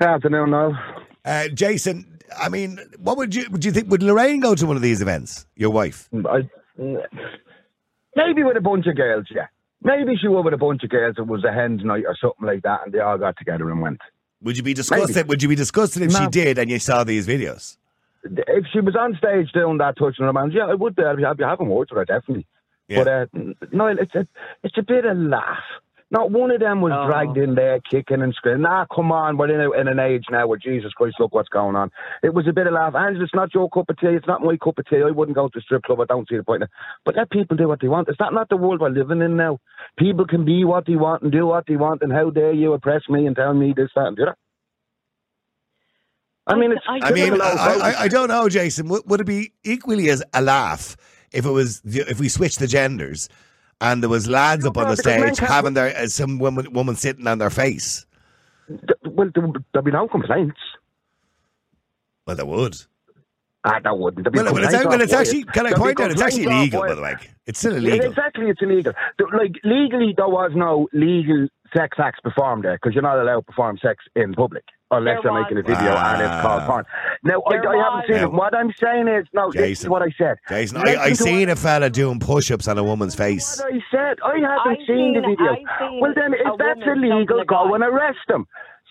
[0.00, 0.78] Afternoon, Niall.
[1.24, 3.90] Uh, Jason, I mean, what would you would you think?
[3.90, 5.46] Would Lorraine go to one of these events?
[5.56, 6.08] Your wife?
[6.14, 9.46] I, maybe with a bunch of girls, yeah.
[9.82, 11.16] Maybe she would with a bunch of girls.
[11.18, 13.80] It was a hen's night or something like that, and they all got together and
[13.80, 14.00] went.
[14.42, 15.16] Would you be disgusted?
[15.16, 15.28] Maybe.
[15.28, 17.76] Would you be disgusted if she did and you saw these videos?
[18.24, 21.04] If she was on stage doing that, touching her hands, yeah, I would be.
[21.04, 22.46] I'd be, I'd having words with her, definitely.
[22.88, 23.04] Yeah.
[23.04, 23.26] But uh,
[23.72, 24.26] Niall, it's a,
[24.62, 25.58] it's a bit of laugh.
[26.10, 27.06] Not one of them was Oh.
[27.06, 28.62] dragged in there kicking and screaming.
[28.62, 31.50] Nah, come on, we're in, a, in an age now where Jesus Christ, look what's
[31.50, 31.90] going on.
[32.22, 32.94] It was a bit of laugh.
[32.94, 34.06] Angela, it's not your cup of tea.
[34.08, 35.02] It's not my cup of tea.
[35.06, 36.00] I wouldn't go to a strip club.
[36.00, 36.62] I don't see the point.
[36.62, 36.70] in it.
[37.04, 38.08] But let people do what they want.
[38.08, 39.58] Is that not the world we're living in now?
[39.98, 42.00] People can be what they want and do what they want.
[42.00, 44.36] And how dare you oppress me and tell me this, that, and the other?
[46.46, 46.80] I mean, it's.
[46.88, 48.88] I- I mean, it's I, a low I, I don't know, Jason.
[48.88, 50.96] Would, would it be equally as a laugh
[51.32, 53.28] if it was the- if we switched the genders
[53.80, 57.26] and there was lads up on the stage having their uh, some woman woman sitting
[57.26, 58.06] on their face?
[58.68, 60.58] Well, there- there'll be no complaints.
[62.26, 62.76] Well, there would.
[63.64, 64.30] Ah, that wouldn't.
[64.32, 65.44] Be Well, well, it's, well, it's actually.
[65.44, 66.10] Can I point out?
[66.10, 67.16] It's actually illegal, by the way.
[67.46, 68.10] It's still Yeah, illegal.
[68.10, 68.92] exactly, it's illegal.
[69.32, 73.46] Like legally, there was no legal sex acts performed there because you're not allowed to
[73.46, 75.76] perform sex in public unless There you're making a was.
[75.76, 76.42] video and it's Wow.
[76.42, 76.84] called porn.
[77.22, 78.32] Now, I, I haven't seen Now- it.
[78.32, 80.36] What I'm saying is, no, this is what I said.
[80.48, 83.58] Jason, I, Listen I to seen a fella doing push-ups on a woman's face.
[83.58, 85.54] What I said, I haven't I seen, the video.
[85.78, 88.46] Seen Well, then, if that's illegal, go and arrest them.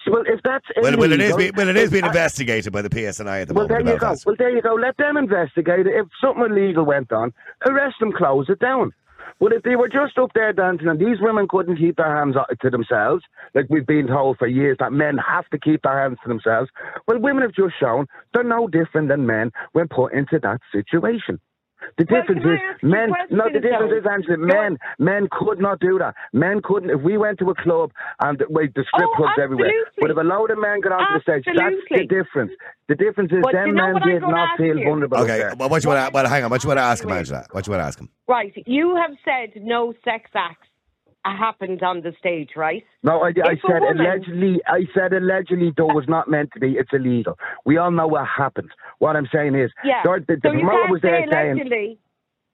[0.09, 1.35] Well, if that's Well, illegal, well, it is.
[1.35, 3.85] be- Well, it is being I- investigated by the PSNI at the Well, moment.
[3.85, 4.05] there you go.
[4.05, 4.25] Belfast.
[4.25, 4.73] Well, there you go.
[4.75, 5.95] Let them investigate it.
[5.95, 7.33] If something illegal went on,
[7.65, 8.93] arrest them, close it down.
[9.39, 12.35] But if they were just up there dancing and these women couldn't keep their hands
[12.61, 13.23] to themselves,
[13.53, 16.71] like we've been told for years that men have to keep their hands to themselves,
[17.07, 21.39] well, women have just shown they're no different than men when put into that situation.
[21.97, 23.09] The Well, difference can is ask you a men.
[23.31, 23.97] No, the difference though?
[23.99, 24.37] is Angela.
[24.37, 26.15] Men, men could not do that.
[26.33, 26.89] Men couldn't.
[26.89, 30.17] If we went to a club and wait, the strip Oh, clubs everywhere, but if
[30.17, 32.51] a load of men got onto the stage, that's the difference.
[32.87, 34.85] The difference is But them you know men did not feel you?
[34.85, 35.17] vulnerable.
[35.19, 35.55] Okay, there.
[35.57, 36.11] well, what you want to?
[36.13, 36.49] Well, hang on.
[36.51, 37.45] What you want to ask him, Angela?
[37.51, 38.09] What you want to ask him?
[38.27, 38.53] Right.
[38.65, 40.66] You have said no sex acts
[41.35, 42.83] happened on the stage, right?
[43.03, 44.61] No, I, I said woman- allegedly.
[44.67, 45.73] I said allegedly.
[45.75, 46.73] Though was not meant to be.
[46.73, 47.37] It's illegal.
[47.65, 48.69] We all know what happened.
[48.99, 50.01] What I'm saying is, Yeah.
[50.03, 51.99] the, the, the so you promoter can't was there say saying, allegedly.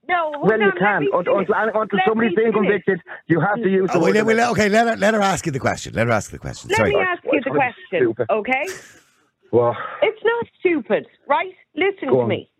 [0.06, 2.52] No, hold "Well, you on, let can me until, until, until Let somebody's me being
[2.52, 2.68] finish.
[2.84, 3.00] convicted.
[3.26, 5.20] You have to use the Oh, well, word." let- well, okay, let her, let her
[5.22, 5.94] ask you the question.
[5.94, 6.68] Let her ask the question.
[6.70, 6.90] Let Sorry.
[6.90, 8.64] me ask you the question, okay?
[9.52, 11.52] Well, It's not stupid, right?
[11.76, 12.28] Listen to on.
[12.28, 12.50] me.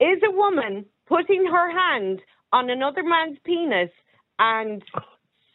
[0.00, 2.20] Is a woman putting her hand
[2.52, 3.90] on another man's penis
[4.40, 4.82] and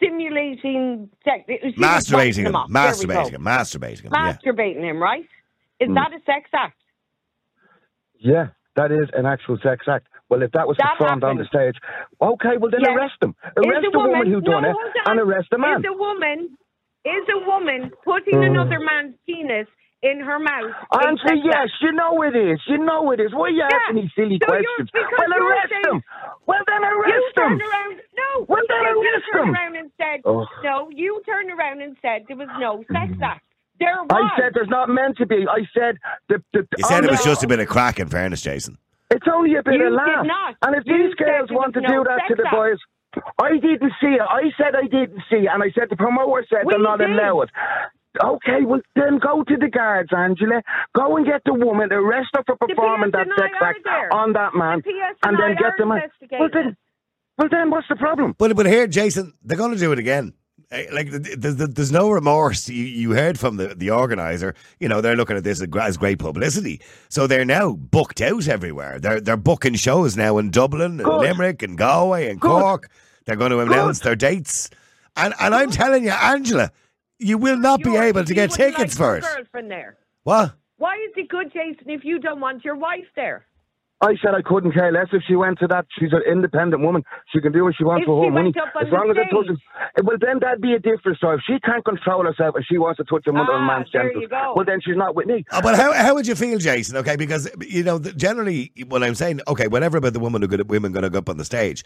[0.03, 1.43] simulating sex?
[1.47, 2.55] she was Masturbating biting him.
[2.55, 2.69] off.
[2.69, 3.41] There Masturbating him.
[3.43, 4.11] Masturbating him.
[4.13, 4.33] Yeah.
[4.33, 5.25] Masturbating him, right?
[5.79, 5.93] Is Hmm.
[5.95, 6.77] that a sex act?
[8.19, 10.07] yeah, that is an actual sex act.
[10.29, 11.75] Well, if that was That performed on the stage,
[12.21, 12.95] okay, well then Yes.
[12.95, 13.35] arrest them.
[13.57, 15.79] Arrest a the woman who no, done it and arrest the man.
[15.79, 16.57] Is a woman
[17.05, 18.45] is a woman putting Mm.
[18.51, 19.67] another man's penis
[20.03, 20.71] in her mouth?
[20.91, 21.71] a Answer yes, act?
[21.81, 22.59] you know it is.
[22.67, 23.33] You know it is.
[23.33, 23.69] Why are you Yeah.
[23.81, 24.89] asking these silly So questions?
[24.93, 26.03] Well, arrest saying- them.
[26.45, 27.49] Well, then You arrest them.
[27.49, 27.95] turned around.
[28.15, 28.45] No.
[28.47, 29.55] Well, then because you arrest turned them.
[29.55, 30.45] around and said Oh.
[30.63, 30.89] no.
[30.91, 33.23] You turned around and said there was no sex mm.
[33.23, 33.43] act.
[33.79, 34.11] There was.
[34.11, 35.47] I said there's not meant to be.
[35.49, 35.97] I said
[36.29, 38.41] the, the He said on it was the- just a bit of crack, in fairness,
[38.41, 38.77] Jason.
[39.09, 40.25] It's only a bit You of did laugh.
[40.25, 40.55] not.
[40.61, 42.79] And if You these girls want to was do that to the boys,
[43.41, 44.21] I didn't see it.
[44.21, 46.97] I said I didn't see it, and I said the promoter said We they're not
[46.99, 47.09] did.
[47.11, 47.51] allowed.
[48.21, 50.61] Okay, well then go to the guards, Angela.
[50.95, 53.79] Go and get the woman, arrest her for performing that sex act
[54.11, 54.91] on that man, The
[55.27, 56.01] and then PSNI get are the man.
[56.39, 56.77] Well then,
[57.37, 58.35] well then, what's the problem?
[58.37, 60.33] But but here, Jason, they're going to do it again.
[60.71, 62.69] Eh, Like th- th- th- there's no remorse.
[62.69, 64.53] You, you heard from the, the organizer.
[64.79, 66.81] You know they're looking at this as great publicity.
[67.09, 68.99] So they're now booked out everywhere.
[68.99, 71.19] They're they're booking shows now in Dublin, and Good.
[71.21, 72.47] Limerick, and Galway, and Good.
[72.49, 72.89] Cork.
[73.25, 74.69] They're going to announce their dates.
[75.15, 76.71] And and I'm telling you, Angela,
[77.19, 79.23] you will not be You're- able to get tickets like for it.
[79.23, 79.97] Girlfriend there.
[80.23, 80.53] What?
[80.77, 83.45] Why is it good, Jason, if you don't want your wife there?
[84.01, 85.85] I said I couldn't care less if she went to that.
[85.97, 87.03] She's an independent woman.
[87.31, 88.51] She can do what she wants If for her money.
[88.53, 89.39] went up on As long the as it stage.
[89.47, 89.59] doesn't.
[89.97, 91.37] eh, Well, then that'd be a different story.
[91.37, 94.01] If she can't control herself and she wants to touch a mother Ah, man's there
[94.01, 94.53] genitals, you go.
[94.57, 95.45] well, then she's not with me.
[95.51, 96.97] Uh, but how how would you feel, Jason?
[96.97, 100.67] Okay, because you know generally when I'm saying okay, whatever about the woman who got
[100.67, 101.85] women going to go up on the stage,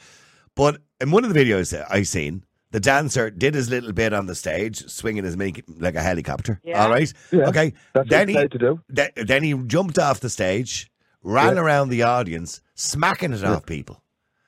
[0.56, 4.14] but in one of the videos that I seen, the dancer did his little bit
[4.14, 6.60] on the stage, swinging his mini like a helicopter.
[6.64, 6.84] Yeah.
[6.84, 7.74] All right, Yeah, okay.
[7.94, 8.82] that's then what he to do.
[8.96, 10.90] th- then he jumped off the stage,
[11.24, 11.62] ran Yeah.
[11.62, 14.02] around the audience, smacking it off people.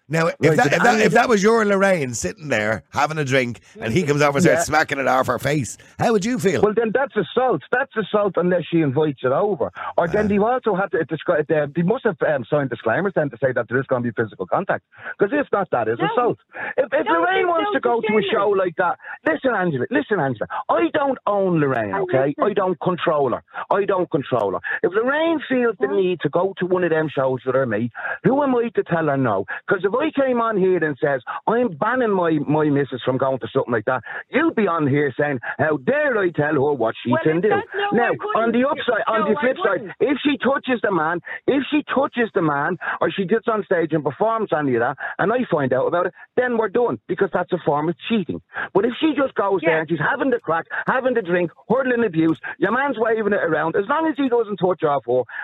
[0.10, 3.26] Now, if, Right, that, if, that, if that was your Lorraine sitting there having a
[3.26, 4.64] drink and he comes over and starts Yeah.
[4.64, 6.62] smacking it off her face, how would you feel?
[6.62, 7.62] Well, then that's assault.
[7.72, 9.72] That's assault unless she invites it over.
[9.98, 10.28] Or then Ah.
[10.30, 11.46] they've also had to describe.
[11.48, 14.12] They, they must have um, signed disclaimers then to say that there is going to
[14.12, 14.84] be physical contact.
[15.18, 16.06] Because if not, that is No.
[16.12, 16.40] assault.
[16.78, 19.86] If, if No, Lorraine wants to go to a show like that, listen, Angela.
[19.92, 20.48] Listen, Angela.
[20.70, 21.94] I don't own Lorraine.
[21.94, 22.44] Okay, listen.
[22.44, 23.44] I don't control her.
[23.70, 24.60] I don't control her.
[24.84, 27.92] If Lorraine feels the need to go to one of them shows with her me,
[28.24, 29.46] who am I to tell her no?
[29.68, 33.40] Because if I came on here and says I'm banning my my missus from going
[33.40, 36.96] to something like that, you'd be on here saying, "How dare I tell her what
[37.04, 40.38] she Well, can do?" no, now, on the upside, on the flip side, if she
[40.38, 44.50] touches the man, if she touches the man, or she gets on stage and performs
[44.58, 47.58] any of that, and I find out about it, then we're done because that's a
[47.66, 48.42] form of cheating.
[48.74, 49.70] But if she just goes Yeah.
[49.72, 53.44] there and she's having the crack, having the drink, hurling abuse, your man's waving it
[53.44, 54.90] around, as long as he doesn't touch her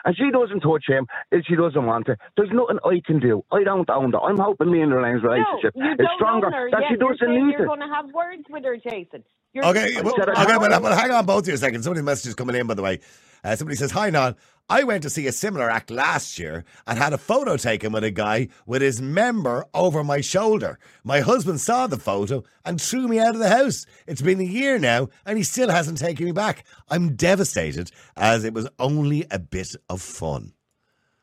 [0.05, 3.43] and she doesn't touch him, if she doesn't want to, there's nothing I can do.
[3.51, 4.19] I don't own that.
[4.19, 6.89] I'm hoping me and Lorraine's relationship no, you is don't stronger own her that yet.
[6.91, 7.67] she doesn't saying need You're it.
[7.67, 9.23] going to have words with her, Jason.
[9.53, 10.83] You're Okay, you're well, said going I to okay, have well, words.
[10.83, 11.83] well, hang on both of you a second.
[11.83, 12.99] Somebody's message is coming in, by the way.
[13.43, 14.35] Uh, somebody says, Hi, Nan.
[14.67, 18.03] I went to see a similar act last year and had a photo taken with
[18.03, 20.79] a guy with his member over my shoulder.
[21.03, 23.85] My husband saw the photo and threw me out of the house.
[24.07, 26.65] It's been a year now and he still hasn't taken me back.
[26.89, 30.53] I'm devastated as it was only a bit of fun.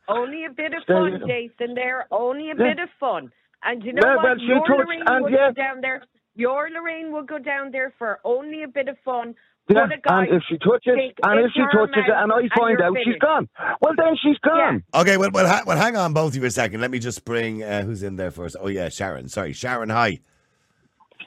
[0.09, 1.27] Only a bit of There fun, go.
[1.27, 1.75] Jason.
[1.75, 2.75] There, only a Yeah.
[2.75, 3.31] bit of fun.
[3.65, 4.25] And you know Well, what?
[4.25, 5.49] well, your touched- Lorraine and would yeah.
[5.49, 6.03] go down there.
[6.35, 9.35] Your Lorraine will go down there for only a bit of fun.
[9.69, 12.33] Yeah, Put a guy and if she touches, take and if she touches it, and
[12.33, 13.21] I find you're out she's finished.
[13.21, 13.49] gone,
[13.81, 14.83] well then she's gone.
[14.93, 16.81] Okay, well, well, ha- well hang on both of you a second.
[16.81, 18.57] Let me just bring, uh, who's in there first?
[18.59, 19.29] Oh, yeah, Sharon.
[19.29, 20.19] Sorry, Sharon, hi.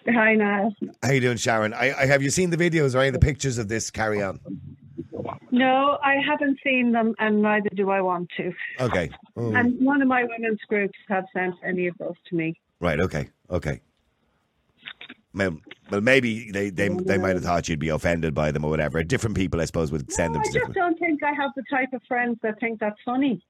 [0.07, 0.75] Hi, Niall.
[1.01, 1.73] How you doing, Sharon?
[1.73, 4.21] I, I have you seen the videos or any of the pictures of this carry
[4.21, 4.39] on?
[5.51, 8.53] No, I haven't seen them, and neither do I want to.
[8.79, 9.09] Okay.
[9.35, 12.59] Oh, And none of my women's groups have sent any of those to me.
[12.79, 12.99] right.
[12.99, 13.29] Okay.
[13.49, 13.81] Okay.
[15.33, 15.57] Well,
[15.91, 19.03] well, maybe they, they they might have thought you'd be offended by them or whatever.
[19.03, 20.75] Different people, I suppose, would send no, them I to I just different.
[20.75, 23.41] don't think I have the type of friends that think that's funny.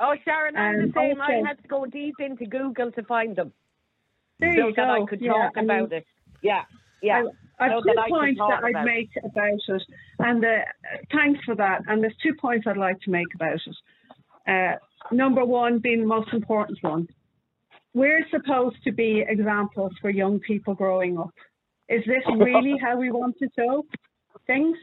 [0.00, 1.20] Oh, Sharon, I'm Um, the same.
[1.20, 3.52] I had to go deep into Google to find them.
[4.40, 5.06] There so you that I go.
[5.06, 6.06] could Yeah, talk I mean, about it.
[6.42, 6.64] Yeah,
[7.02, 7.24] yeah.
[7.26, 9.82] I, I've so two that points talk that I'd about make about it,
[10.20, 10.48] and uh,
[11.12, 11.82] thanks for that.
[11.88, 13.76] And there's two points I'd like to make about it.
[14.46, 14.76] Uh,
[15.14, 17.06] number one being the most important one.
[17.94, 21.34] We're supposed to be examples for young people growing up.
[21.88, 23.84] Is this really how we want to show
[24.46, 24.76] things?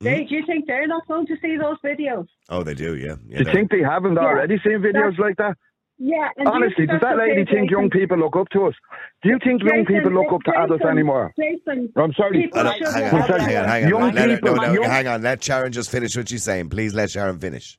[0.00, 2.26] They, do you think they're not going to see those videos?
[2.50, 2.96] Oh, they do.
[2.96, 3.06] Yeah.
[3.06, 4.20] yeah Do you they're- think they haven't Yeah.
[4.20, 5.56] already seen videos like that?
[5.98, 6.28] Yeah.
[6.36, 8.74] And Honestly, Jason, does that lady okay, think young people look up to us?
[9.22, 11.32] Do you think young people look up to Jason, adults anymore?
[11.38, 12.50] Jason, I'm sorry.
[12.54, 13.40] Oh, no, hang on, One second.
[13.40, 13.88] hang on, hang on.
[13.88, 15.22] Young Let, let her, no, no, young- hang on.
[15.22, 16.68] Let Sharon just finish what she's saying.
[16.68, 17.78] Please let Sharon finish.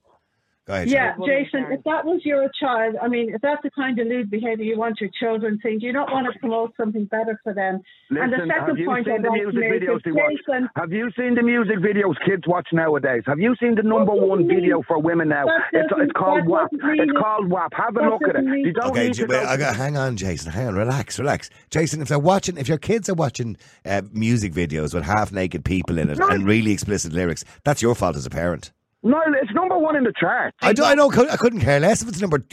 [0.68, 1.46] Go ahead, Yeah, Sharon.
[1.46, 4.66] Jason, if that was your child, I mean, if that's the kind of lewd behaviour
[4.66, 7.80] you want your children seeing, do you don't want to promote something better for them.
[8.10, 9.96] and the Listen, second have you point seen I'd the like to music make videos
[9.96, 10.34] is, they watch?
[10.46, 13.24] Jason, Have you seen the music videos kids watch nowadays?
[13.28, 15.46] Have you seen the number one mean- video for women now?
[15.72, 16.70] It's, it's called that WAP.
[16.74, 17.72] It's called WAP.
[17.74, 18.44] Have a look at it.
[18.44, 20.52] You don't Okay, need J- to wait, I got, hang on, Jason.
[20.52, 21.50] Hang on, relax, relax.
[21.70, 25.64] Jason, if they're watching, if your kids are watching uh, music videos with half naked
[25.64, 28.74] people in it and really explicit lyrics, that's your fault as a parent.
[29.08, 30.58] No, it's number one in the charts.
[30.62, 31.10] I, do, I know.
[31.10, 32.44] I couldn't care less if it's number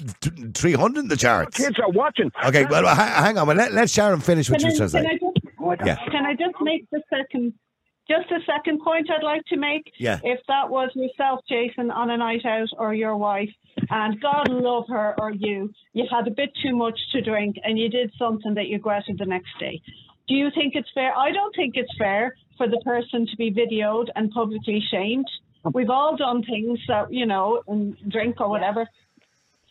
[0.55, 1.57] three hundred in the charts.
[1.57, 2.31] Kids are watching.
[2.45, 3.49] Okay, well, ha- hang on.
[3.49, 5.97] Well, let, let Sharon finish what can she I, was trying can I just Yeah.
[6.11, 7.55] Can I just make the second,
[8.09, 9.93] just a second point I'd like to make?
[9.99, 10.21] Yeah.
[10.23, 13.51] If that was yourself, Jason, on a night out, or your wife,
[13.91, 17.79] and God love her or you, you had a bit too much to drink, and
[17.79, 19.81] you did something that you regretted the next day.
[20.29, 21.17] Do you think it's fair?
[21.17, 25.27] I don't think it's fair for the person to be videoed and publicly shamed.
[25.73, 28.87] We've all done things that you know, and drink or whatever.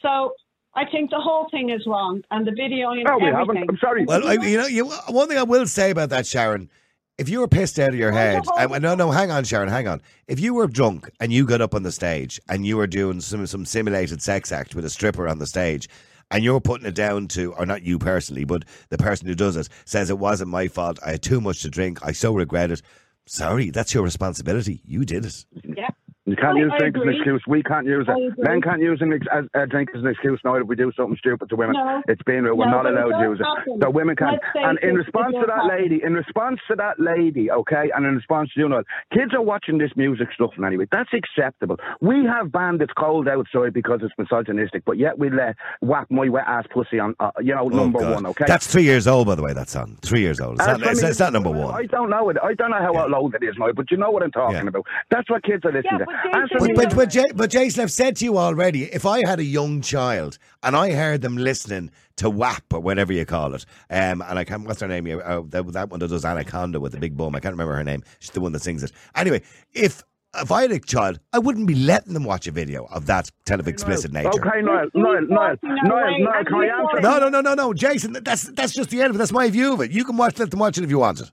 [0.01, 0.33] So
[0.75, 3.03] I think the whole thing is wrong, and the videoing.
[3.03, 3.33] No, oh, we everything.
[3.33, 3.69] haven't.
[3.69, 4.05] I'm sorry.
[4.05, 6.69] Well, I, you know, you, one thing I will say about that, Sharon,
[7.17, 9.69] if you were pissed out of your head, hold and, no, no, hang on, Sharon,
[9.69, 10.01] hang on.
[10.27, 13.21] If you were drunk and you got up on the stage and you were doing
[13.21, 15.87] some some simulated sex act with a stripper on the stage,
[16.31, 19.55] and you're putting it down to, or not you personally, but the person who does
[19.55, 20.97] it says it wasn't my fault.
[21.05, 21.99] I had too much to drink.
[22.03, 22.81] I so regret it.
[23.25, 24.81] Sorry, that's your responsibility.
[24.85, 25.45] You did it.
[25.63, 25.89] Yeah.
[26.25, 27.43] You can't I- use drink as an excuse.
[27.47, 28.33] We can't use I it.
[28.37, 30.89] Men can't use an ex- as, uh, drink as an excuse now if we do
[30.95, 31.75] something stupid to women.
[31.75, 32.01] No.
[32.07, 33.45] It's being we're No, not allowed to does use it.
[33.45, 33.79] happen.
[33.81, 34.31] So women can.
[34.31, 35.69] Let's And in response to that happen.
[35.77, 38.83] lady, in response to that lady, okay, and in response to you know,
[39.13, 40.87] kids are watching this music stuff and anyway.
[40.91, 41.77] That's acceptable.
[41.99, 46.29] We have banned it's cold outside because it's misogynistic, but yet we let whack my
[46.29, 48.13] wet ass pussy on, uh, you know, Oh, number God.
[48.15, 48.25] one.
[48.27, 48.45] Okay.
[48.47, 49.97] That's three years old, by the way, that song.
[50.01, 50.53] Three years old.
[50.53, 51.09] It's, That's not, what it's, mean.
[51.11, 51.75] it's not number one.
[51.75, 52.37] I don't know it.
[52.41, 54.67] I don't know how old it is now, but you know what I'm talking Yeah.
[54.67, 54.85] about.
[55.09, 56.13] That's what kids are listening Yeah, to.
[56.31, 57.23] But Jason, But, but, now.
[57.35, 60.91] but, Jason, I've said to you already, if I had a young child and I
[60.91, 64.81] heard them listening to WAP or whatever you call it, um, and I can't, what's
[64.81, 65.07] her name?
[65.07, 67.35] Uh, that, that one that does Anaconda with the big bum.
[67.35, 68.03] I can't remember her name.
[68.19, 68.91] She's the one that sings it.
[69.15, 69.41] Anyway,
[69.73, 70.03] if
[70.35, 73.29] if I had a child, I wouldn't be letting them watch a video of that
[73.45, 74.29] kind of explicit nature.
[74.29, 77.01] Okay, Niall, Niall, Niall, Niall, Niall, can I answer?
[77.01, 78.13] No, no, no, no, no, Jason.
[78.13, 79.19] That's that's just the end of it.
[79.19, 79.91] That's my view of it.
[79.91, 81.31] You can watch, let them watch it if you want it.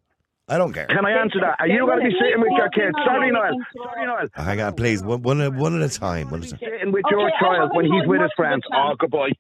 [0.51, 0.87] I don't care.
[0.87, 1.57] Can I answer that?
[1.61, 2.93] Are you going to be sitting with your kids?
[3.07, 3.57] Sorry, Niall.
[3.77, 4.27] Sorry, Niall.
[4.37, 5.01] Oh, hang on, please.
[5.03, 6.29] One, one, at- a time.
[6.31, 6.59] One at a time.
[6.59, 8.63] Sitting with your I child when he's with his much of a friends.
[8.75, 9.31] Oh, goodbye.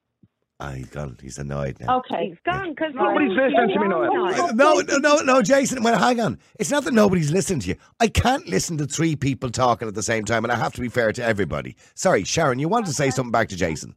[0.60, 1.16] Ah, he's gone.
[1.20, 1.98] He's annoyed now.
[1.98, 2.28] Okay.
[2.28, 4.52] He's gone because Nobody's listening to me now.
[4.52, 5.82] No, no, no, no, Jason.
[5.82, 6.38] Well, hang on.
[6.60, 7.76] It's not that nobody's listening to you.
[7.98, 10.80] I can't listen to three people talking at the same time, and I have to
[10.80, 11.76] be fair to everybody.
[11.94, 13.96] Sorry, Sharon, you want to say something back to Jason?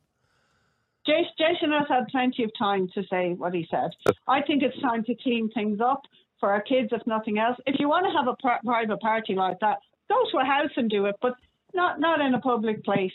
[1.05, 3.89] Jason, Jason has had plenty of time to say what he said.
[4.29, 6.03] I think it's time to clean things up
[6.39, 7.57] for our kids, if nothing else.
[7.65, 9.77] If you want to have a pri- private party like that,
[10.09, 11.33] go to a house and do it, but
[11.73, 13.13] not not in a public place.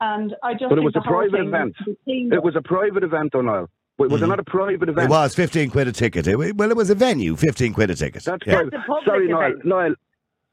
[0.00, 1.66] And I just But it was a private event.
[1.66, 3.68] needs to be cleaned It was a private event, though, Niall.
[3.98, 5.06] Wait, Was it not a private event?
[5.06, 6.26] It was 15 quid a ticket.
[6.26, 8.24] It, well, it was a venue, 15 quid a ticket.
[8.24, 8.54] That's Yeah.
[8.54, 8.70] private.
[8.70, 9.50] That's a public Sorry, Niall.
[9.52, 9.64] event.
[9.66, 9.94] Niall,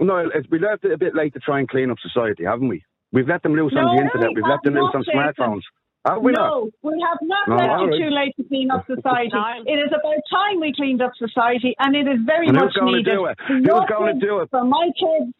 [0.01, 2.67] Niall, it's, we left it a bit late to try and clean up society, haven't
[2.67, 2.84] we?
[3.13, 4.32] We've let them loose No, on the internet.
[4.36, 5.13] We've have let them loose on Jason.
[5.17, 5.62] smartphones.
[6.08, 6.50] Have we not?
[6.50, 9.36] no, we have not No, left all it too late to clean up society.
[9.65, 12.74] It is about time we cleaned up society, and it is very And much who's
[12.80, 13.15] gonna needed.
[13.15, 13.38] do it?
[13.48, 14.50] For Who's gonna do it?
[14.52, 15.34] For my kids,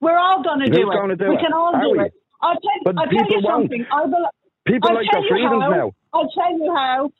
[0.00, 0.94] we're all going to do it.
[0.94, 1.40] gonna do we it?
[1.40, 2.04] can all Are do we?
[2.06, 2.12] it.
[2.42, 3.62] I'll tell, But I'll tell you people won't.
[3.70, 3.86] something.
[3.92, 4.28] I will,
[4.66, 5.70] People I'll like tell their you freedoms how.
[5.70, 5.92] now.
[6.12, 7.10] I'll tell you how.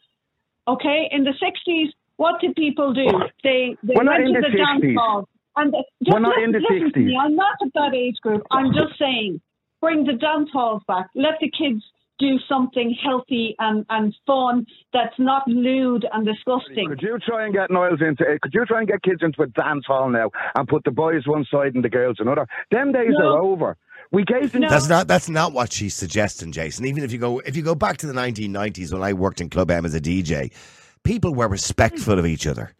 [0.68, 3.06] Okay, in the sixties, what did people do?
[3.44, 4.94] They they We're went to the the dance 60s.
[4.96, 5.28] hall.
[5.56, 7.12] And the, just We're not listen, in the listen to me.
[7.12, 7.20] 60s.
[7.20, 8.42] I'm not at that age group.
[8.50, 9.40] I'm just saying,
[9.80, 11.08] bring the dance halls back.
[11.14, 11.82] Let the kids
[12.20, 16.88] do something healthy and, and fun that's not lewd and disgusting.
[16.88, 18.40] Could you try and get Niles into it?
[18.42, 21.26] Could you try and get kids into a dance hall now and put the boys
[21.26, 22.46] one side and the girls another?
[22.70, 23.26] Them days No.
[23.26, 23.76] are over.
[24.12, 24.62] We gave them.
[24.62, 24.68] No.
[24.68, 26.84] That's not that's not what she's suggesting, Jason.
[26.84, 29.48] Even if you go if you go back to the 1990s when I worked in
[29.48, 30.52] Club M as a DJ,
[31.04, 32.72] people were respectful of each other.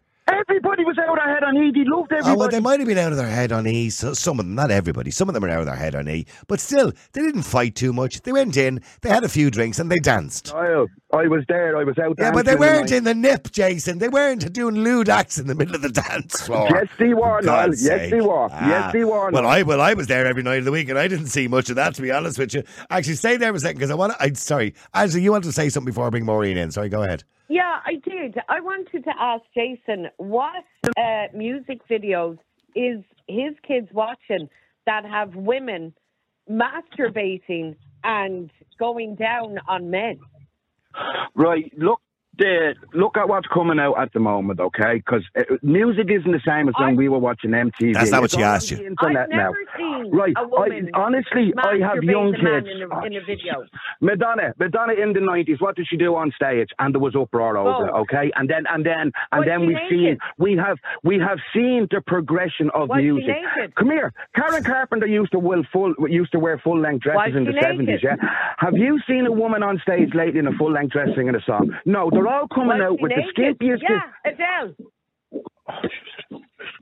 [0.71, 1.71] Everybody was out ahead on E.
[1.71, 2.33] They loved everybody.
[2.33, 3.89] Oh, well, they might have been out of their head on E.
[3.89, 5.11] So some of them, not everybody.
[5.11, 6.25] Some of them are out of their head on E.
[6.47, 8.21] But still, they didn't fight too much.
[8.21, 10.53] They went in, they had a few drinks, and they danced.
[10.53, 11.75] I was there.
[11.75, 12.27] I was out there.
[12.27, 12.97] Yeah, but they weren't night.
[12.97, 13.97] in the nip, Jason.
[13.97, 16.69] They weren't doing lewd acts in the middle of the dance floor.
[16.71, 18.47] Yes, they were, Yes, they were.
[18.49, 18.69] Ah.
[18.69, 19.29] Yes, they were.
[19.29, 21.49] Well, I well, I was there every night of the week, and I didn't see
[21.49, 21.95] much of that.
[21.95, 24.17] To be honest with you, actually, stay there for a second because I want.
[24.17, 24.35] to...
[24.35, 26.71] Sorry, Ashley, you want to say something before I bring Maureen in?
[26.71, 27.25] Sorry, go ahead.
[27.51, 28.37] Yeah, I did.
[28.47, 30.63] I wanted to ask Jason what
[30.97, 32.37] uh, music videos
[32.77, 34.47] is his kids watching
[34.85, 35.93] that have women
[36.49, 37.75] masturbating
[38.05, 38.49] and
[38.79, 40.17] going down on men.
[41.35, 41.99] Right, look.
[42.37, 44.95] The, look at what's coming out at the moment, okay?
[44.95, 47.93] Because uh, music isn't the same as when I- we were watching MTV.
[47.93, 48.77] That's not what It's she asked you.
[48.77, 49.37] the internet I've now.
[49.37, 52.67] never seen Right, a woman I, honestly, I have young a man kids.
[52.73, 53.65] in a, in a video.
[54.01, 55.57] Madonna, Madonna in the nineties.
[55.59, 56.69] What did she do on stage?
[56.79, 57.91] And there was uproar over it.
[57.93, 57.99] Oh.
[58.01, 61.87] Okay, and then and then and Was then we've seen we have we have seen
[61.91, 63.27] the progression of Was she music.
[63.57, 63.75] naked?
[63.75, 67.37] Come here, Karen Carpenter used to wear full used to wear full length dresses Was
[67.37, 67.99] in the seventies.
[68.01, 68.15] Yeah,
[68.57, 71.41] have you seen a woman on stage lately in a full length dress singing a
[71.45, 71.71] song?
[71.85, 73.57] No, they're all coming Was out with naked?
[73.59, 73.81] the skimpiest.
[73.81, 74.75] Yeah, Adele.
[75.67, 75.73] Oh,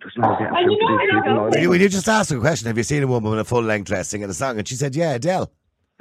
[0.02, 1.54] there's no getting you know these what people, else?
[1.56, 1.64] Niall.
[1.64, 2.68] You, you just asked her a question.
[2.68, 4.58] Have you seen a woman in a full length dress singing a song?
[4.58, 5.52] And she said, "Yeah, Adele."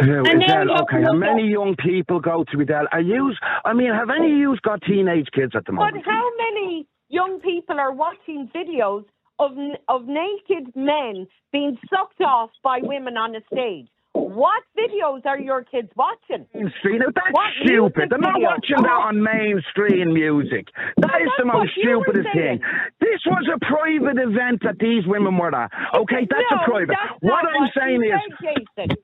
[0.01, 2.87] Who, And Adele, okay, how look many young people go to Adele?
[2.93, 3.33] Are you?
[3.65, 6.05] I mean, have any of you got teenage kids at the moment?
[6.05, 9.05] But how many young people are watching videos
[9.39, 9.53] of
[9.89, 13.89] of naked men being sucked off by women on a stage.
[14.15, 16.47] What videos are your kids watching?
[16.55, 16.99] Mainstream.
[16.99, 18.09] Now, that's What stupid.
[18.09, 18.49] music They're not video?
[18.49, 20.69] watching that on mainstream music.
[20.99, 22.61] That is the most what stupidest thing.
[23.01, 25.71] This was a private event that these women were at.
[25.95, 26.97] Okay, that's no, a private.
[26.99, 28.97] That's what not I'm what saying you is, said, Jason.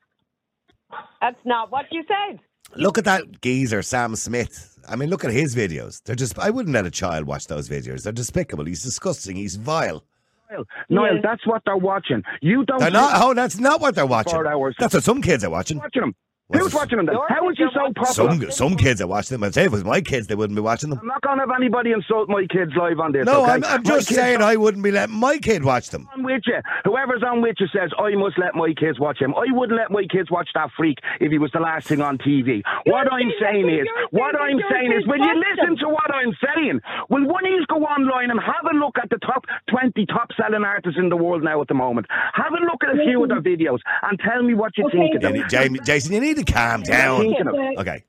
[1.20, 2.40] That's not what you said.
[2.76, 4.78] Look at that geezer, Sam Smith.
[4.88, 6.02] I mean, look at his videos.
[6.04, 6.38] They're just.
[6.38, 8.02] I wouldn't let a child watch those videos.
[8.02, 8.64] They're despicable.
[8.64, 9.36] He's disgusting.
[9.36, 10.04] He's vile.
[10.50, 12.22] Niall, Niall, that's what they're watching.
[12.40, 12.78] You don't.
[12.78, 13.22] They're not.
[13.22, 14.32] Oh, that's not what they're watching.
[14.32, 14.76] Four hours.
[14.78, 15.78] That's what some kids are watching.
[15.78, 16.14] watching them.
[16.48, 17.14] What's Who's it- watching them then?
[17.14, 18.50] Your How is kids he so popular?
[18.50, 19.44] Some some kids are watching them.
[19.44, 20.98] I'd say if it was my kids, they wouldn't be watching them.
[21.00, 23.24] I'm not going to have anybody insult my kids live on this.
[23.24, 23.52] No, okay?
[23.52, 26.06] I'm, I'm just kids saying are I wouldn't be letting my kid watch them.
[26.14, 26.60] on with you.
[26.84, 29.32] Whoever's on with you says I must let my kids watch him.
[29.34, 32.18] I wouldn't let my kids watch that freak if he was the last thing on
[32.18, 32.60] TV.
[32.84, 36.36] what I'm saying is, what I'm saying is, kids will you listen to what I'm
[36.44, 36.80] saying?
[37.08, 40.28] Will one of you go online and have a look at the top 20 top
[40.36, 42.06] selling artists in the world now at the moment?
[42.34, 44.98] Have a look at a few of their videos and tell me what you Okay.
[44.98, 45.48] think of them.
[45.48, 47.20] Jamie, Jason, you need to calm down.
[47.20, 48.04] Thinking of- Okay,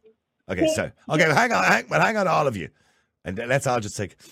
[0.50, 2.70] okay, so okay, hang on, hang, but hang on, all of you,
[3.24, 4.16] and let's all just take.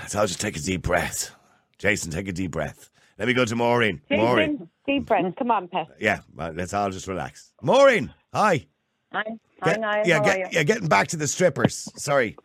[0.00, 1.30] Let's all just take a deep breath.
[1.78, 2.90] Jason, take a deep breath.
[3.16, 4.00] Let me go to Maureen.
[4.10, 5.34] Maureen, deep breath.
[5.38, 5.86] Come on, Pet.
[6.00, 7.52] yeah, well, let's all just relax.
[7.62, 8.66] Maureen, hi.
[9.12, 9.22] Hi,
[9.62, 10.02] hi, Get- Niall.
[10.06, 10.46] yeah, How get- are you?
[10.50, 11.88] yeah, getting back to the strippers.
[11.96, 12.36] Sorry.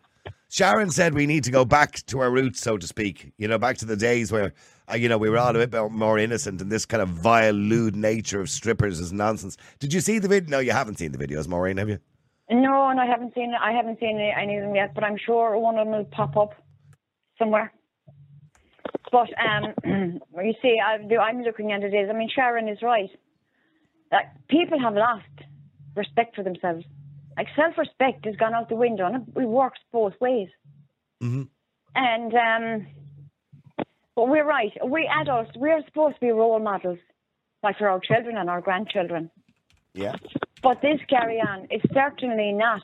[0.49, 3.33] Sharon said we need to go back to our roots, so to speak.
[3.37, 4.53] You know, back to the days where,
[4.91, 7.53] uh, you know, we were all a bit more- innocent, and this kind of vile,
[7.53, 9.57] lewd nature of strippers is nonsense.
[9.79, 10.49] Did you see the video?
[10.49, 11.99] No, you haven't seen the videos, Maureen, have you?
[12.49, 15.57] No, and I haven't seen I haven't seen any of them yet, but I'm sure
[15.57, 16.53] one of them will pop up
[17.39, 17.73] somewhere.
[19.11, 19.73] But um,
[20.43, 22.09] you see, I, I'm looking at it is.
[22.09, 23.09] I mean, Sharon is right.
[24.11, 25.25] Like people have lost
[25.95, 26.85] respect for themselves.
[27.35, 30.49] Like self-respect has gone out the window, and it works both ways.
[31.23, 31.49] Mhm.
[31.95, 32.87] And um,
[34.15, 34.71] but we're right.
[34.85, 36.99] We adults, we're supposed to be role models,
[37.63, 39.29] like for our children and our grandchildren.
[39.93, 40.15] Yeah.
[40.61, 42.81] But this carry on is certainly not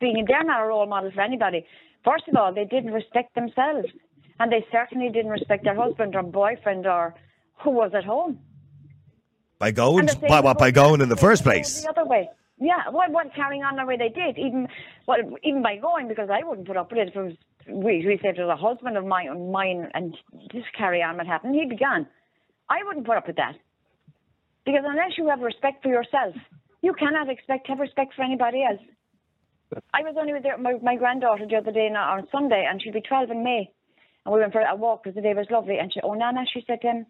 [0.00, 1.66] being, they're not a role model for anybody.
[2.04, 3.88] First of all, they didn't respect themselves.
[4.40, 7.14] And they certainly didn't respect their husband or boyfriend or
[7.62, 8.40] who was at home.
[9.58, 11.82] By going, And the to, same by, what, by going in the the first place.
[11.82, 12.28] The other way.
[12.58, 14.68] Yeah, what, what carrying on the way they did, even
[15.06, 17.34] well, even by going, because I wouldn't put up with it if it was
[17.68, 20.16] we, we said to the husband of mine, mine and
[20.52, 22.06] this carry on what happened, he'd be gone.
[22.68, 23.54] I wouldn't put up with that.
[24.64, 26.34] Because unless you have respect for yourself,
[26.82, 28.80] you cannot expect to have respect for anybody else.
[29.92, 33.00] I was only with my, my granddaughter the other day on- Sunday, and she'd be
[33.00, 33.70] 12 in May.
[34.24, 35.78] And we went for a walk because the day was lovely.
[35.78, 37.06] And she, oh, Nana, she said, um,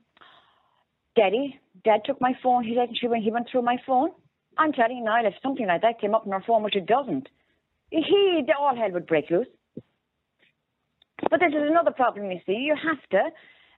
[1.17, 2.65] Daddy, Dad took my phone.
[2.65, 4.11] He said, she went, he went through my phone.
[4.59, 6.87] I'm telling you now, if something like that came up on her phone, which it
[6.87, 7.29] doesn't,
[7.91, 9.47] he, all hell would break loose.
[11.35, 12.53] But this is another problem, you see.
[12.53, 13.23] You have to.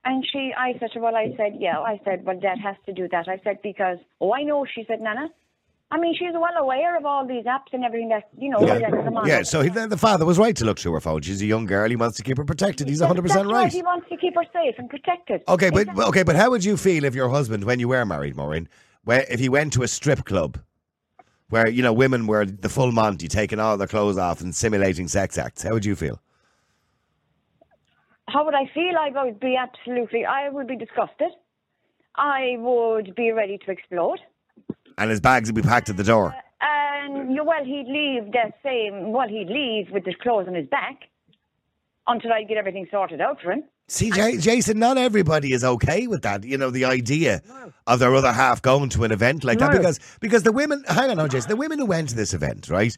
[0.05, 1.79] And she, I said to her, well, I said, yeah.
[1.79, 3.27] I said, well, Dad has to do that.
[3.27, 5.29] I said, because, oh, I know, she said, Nana.
[5.89, 9.25] I mean, she's well aware of all these apps and everything that, you know, come.
[9.25, 11.23] Yeah, so he, the, the father was right to look through her phone.
[11.23, 11.89] She's a young girl.
[11.89, 12.87] He wants to keep her protected.
[12.87, 13.73] He's 100% That's right.
[13.73, 15.41] He wants to keep her safe and protected.
[15.47, 16.05] Okay, but Exactly.
[16.05, 18.69] okay, but how would you feel if your husband, when you were married, Maureen,
[19.03, 20.59] where if he went to a strip club
[21.49, 25.07] where you know women were the full Monty, taking all their clothes off and simulating
[25.07, 25.63] sex acts?
[25.63, 26.21] How would you feel?
[28.29, 28.93] How would I feel?
[28.99, 31.31] I would be absolutely, I would be disgusted.
[32.15, 34.19] I would be ready to explode.
[34.97, 36.33] And his bags would be packed at the door.
[36.35, 39.11] Uh, and you, well, he'd leave the same.
[39.11, 41.01] Well, he'd leave with his clothes on his back
[42.07, 43.63] until I'd get everything sorted out for him.
[43.89, 46.43] See, J- Jason, not everybody is okay with that.
[46.43, 47.41] You know, the idea
[47.87, 51.09] of their other half going to an event like that because because the women, hang
[51.09, 52.97] on, no, Jason, the women who went to this event, right?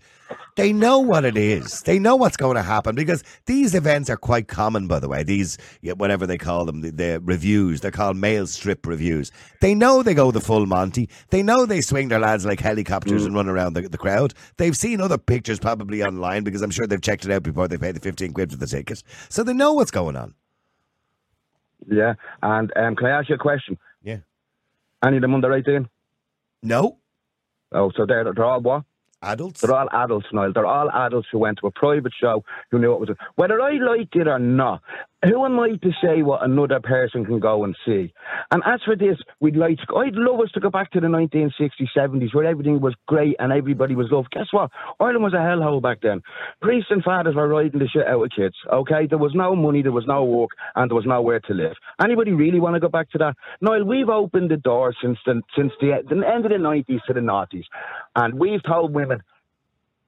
[0.55, 1.81] They know what it is.
[1.83, 5.21] They know what's going to happen because these events are quite common, by the way.
[5.21, 5.59] These,
[5.95, 9.31] whatever they call them, the, the revues, they're called male strip revues.
[9.61, 11.07] They know they go the full Monty.
[11.29, 13.37] They know they swing their lads like helicopters and mm.
[13.37, 14.33] run around the, the crowd.
[14.57, 17.77] They've seen other pictures probably online because I'm sure they've checked it out before they
[17.77, 19.03] pay the 15 quid for the ticket.
[19.29, 20.33] So they know what's going on.
[21.87, 22.13] Yeah.
[22.41, 23.77] And um, can I ask you a question?
[24.03, 24.17] Yeah.
[25.03, 25.87] Any of them under 18?
[26.63, 26.97] No.
[27.71, 28.83] Oh, so they're, they're all what?
[29.21, 29.61] Adults?
[29.61, 30.53] They're all adults, Niall.
[30.53, 33.17] They're all adults who went to a private show who knew what was it.
[33.35, 34.81] Whether I like it or not,
[35.23, 38.13] who am I to say what another person can go and see?
[38.51, 41.07] And as for this, we'd like to, I'd love us to go back to the
[41.07, 44.31] 1960s, 70s where everything was great and everybody was loved.
[44.31, 44.71] Guess what?
[44.99, 46.21] Ireland was a hellhole back then.
[46.61, 49.07] Priests and fathers were riding the shit out of kids, okay?
[49.09, 51.73] There was no money, there was no work, and there was nowhere to live.
[52.01, 53.35] Anybody really want to go back to that?
[53.59, 57.13] Niall, we've opened the door since the, since the, the end of the 90s to
[57.13, 57.65] the noughties,
[58.15, 59.21] and we've told women,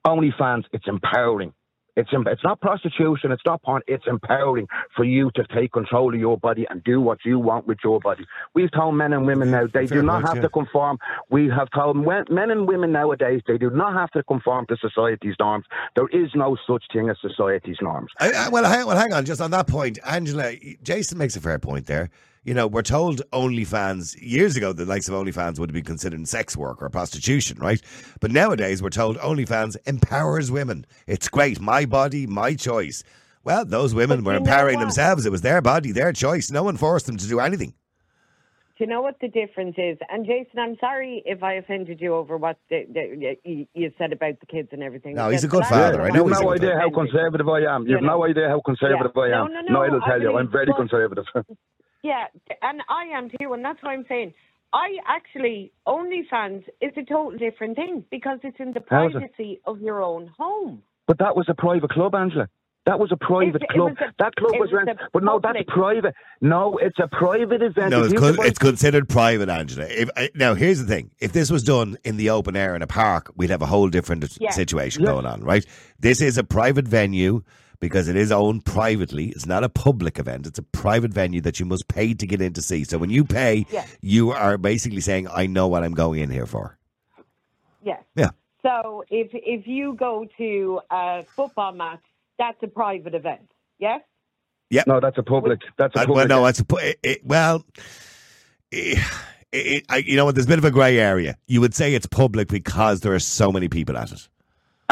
[0.05, 1.53] OnlyFans, it's empowering.
[1.95, 3.31] It's it's not prostitution.
[3.31, 3.81] It's not porn.
[3.87, 7.67] It's empowering for you to take control of your body and do what you want
[7.67, 8.25] with your body.
[8.53, 10.41] We've told men and women now they Fair do not point, have yeah.
[10.43, 10.97] to conform.
[11.29, 14.77] We have told men men and women nowadays they do not have to conform to
[14.77, 15.65] society's norms.
[15.95, 18.11] There is no such thing as society's norms.
[18.19, 19.25] I, I, well, hang, well, hang on.
[19.25, 22.09] Just on that point, Angela, Jason makes a fair point there.
[22.43, 26.27] You know, we're told OnlyFans years ago the likes of OnlyFans would have been considered
[26.27, 27.79] sex work or prostitution, right?
[28.19, 30.87] But nowadays we're told OnlyFans empowers women.
[31.05, 33.03] It's great, my body, my choice.
[33.43, 35.25] Well, those women were empowering themselves.
[35.25, 36.49] It was their body, their choice.
[36.49, 37.73] No one forced them to do anything.
[38.77, 39.99] Do you know what the difference is?
[40.09, 44.11] And Jason, I'm sorry if I offended you over what the, the, you, you said
[44.13, 45.13] about the kids and everything.
[45.13, 46.01] No, he's a good but father.
[46.01, 47.81] I know You've he's a no good idea how conservative I am.
[47.87, 49.21] You've You no idea how conservative Yeah.
[49.21, 49.51] I No, am.
[49.53, 51.25] no, no, I'll I tell you, I'm very but- conservative.
[52.03, 52.25] Yeah,
[52.61, 54.33] and I am too, and that's why I'm saying
[54.73, 59.19] I actually OnlyFans is a total different thing because it's in the How is it?
[59.19, 60.81] privacy of your own home.
[61.07, 62.47] But that was a private club, Angela.
[62.87, 63.91] That was a private It- it club.
[63.91, 64.97] was a- that club was was rented.
[64.99, 66.15] a But no, that's private.
[66.41, 67.91] No, it's a private event.
[67.91, 69.85] No, it's, con- it's considered private, Angela.
[69.87, 72.81] If, I, now, here's the thing: if this was done in the open air in
[72.81, 74.49] a park, we'd have a whole different Yeah.
[74.49, 75.11] situation Yeah.
[75.11, 75.63] going on, right?
[75.99, 77.43] This is a private venue
[77.81, 79.25] because it is owned privately.
[79.29, 82.41] It's not a public event; it's a private venue that you must pay to get
[82.41, 82.85] in to see.
[82.85, 83.85] So when you pay, Yeah.
[83.99, 86.77] you are basically saying, "I know what I'm going in here for."
[87.83, 88.01] Yes.
[88.15, 88.29] Yeah.
[88.61, 91.99] So if if you go to a football match,
[92.37, 93.51] that's a private event.
[93.79, 94.01] Yes.
[94.69, 94.83] Yeah.
[94.87, 95.59] No, that's a public.
[95.77, 96.15] That's a public.
[96.15, 97.65] well, no, it's a, it, it, well.
[98.71, 98.97] It,
[99.51, 100.35] it, I, you know what?
[100.35, 101.35] There's a bit of a grey area.
[101.47, 104.29] You would say it's public because there are so many people at it.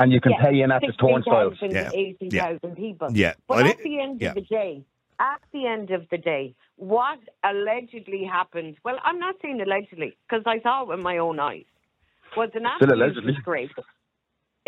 [0.01, 1.53] And you can Yeah, pay in at the turnstiles.
[1.59, 1.91] 60,000, Yeah.
[1.93, 3.09] 80,000 people.
[3.11, 3.33] Yeah.
[3.47, 4.29] But Well, at it- the end yeah.
[4.29, 4.83] of the day,
[5.19, 10.43] at the end of the day, what allegedly happened, well, I'm not saying allegedly because
[10.45, 11.65] I saw it with my own eyes,
[12.37, 13.33] was an Still absolute allegedly.
[13.33, 13.71] disgrace.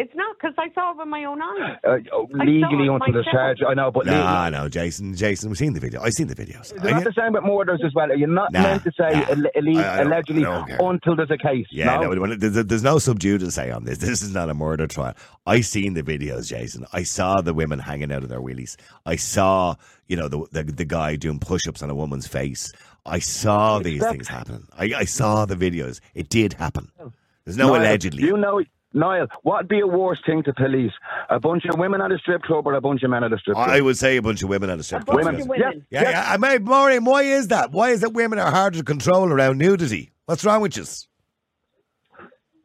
[0.02, 1.78] It's not because I saw it with my own eyes.
[1.88, 3.14] Uh, oh, legally saw it until myself.
[3.26, 3.58] discharge.
[3.68, 4.52] I know, but No, legally.
[4.52, 6.02] no, Jason, Jason, we've seen the video.
[6.02, 6.66] I've seen the videos.
[6.76, 8.10] Is it not the same with murders as well?
[8.18, 9.26] You're not Nah, meant to say nah.
[9.30, 10.78] alle- alle- I- I allegedly I don't care.
[10.82, 11.68] until there's a case.
[11.72, 12.02] Yeah, no?
[12.02, 13.98] no, we don't- there's, there's no sub judice say on this.
[14.12, 15.14] This is not a murder trial.
[15.46, 16.86] I seen the videos, Jason.
[16.94, 18.76] I saw the women hanging out of their wheelies.
[19.06, 19.76] I saw,
[20.08, 22.72] you know, the the, the guy doing push-ups on a woman's face.
[23.06, 24.68] I saw these Step- things happen.
[24.78, 26.00] I, I saw the videos.
[26.16, 26.92] It did happen.
[27.46, 28.24] There's no Niall, allegedly.
[28.24, 28.64] You know,
[28.94, 30.92] Niall, what'd be a worse thing to police?
[31.30, 33.38] A bunch of women at a strip club or a bunch of men at a
[33.38, 33.70] strip club?
[33.70, 35.18] I would say a bunch of women at a strip A club.
[35.18, 35.42] Women.
[35.42, 35.86] of women.
[35.90, 36.26] Yeah, yeah.
[36.28, 37.72] I mean, Maureen, why is that?
[37.72, 40.12] Why is it women are harder to control around nudity?
[40.26, 40.84] What's wrong with you?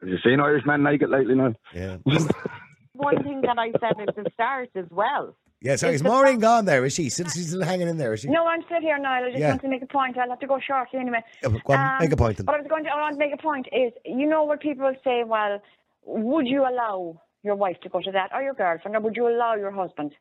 [0.00, 1.54] Have you seen Irish men naked lately now?
[1.74, 1.98] Yeah.
[2.92, 5.36] One thing that I said at the start as well.
[5.60, 6.84] Yeah, sorry, It's is the Maureen gone there?
[6.84, 7.08] Is she?
[7.08, 8.28] Since she's still hanging in there, is she?
[8.28, 9.24] No, I'm still here, Niall.
[9.24, 9.50] I just Yeah.
[9.50, 10.16] want to make a point.
[10.18, 11.22] I'll have to go shortly anyway.
[11.42, 12.46] Yeah, well, go on, make a um, point then.
[12.46, 14.60] What I was going to, I want to make a point is, you know what
[14.60, 15.60] people say, well,
[16.06, 19.28] would you allow your wife to go to that or your girlfriend or would you
[19.28, 20.12] allow your husband?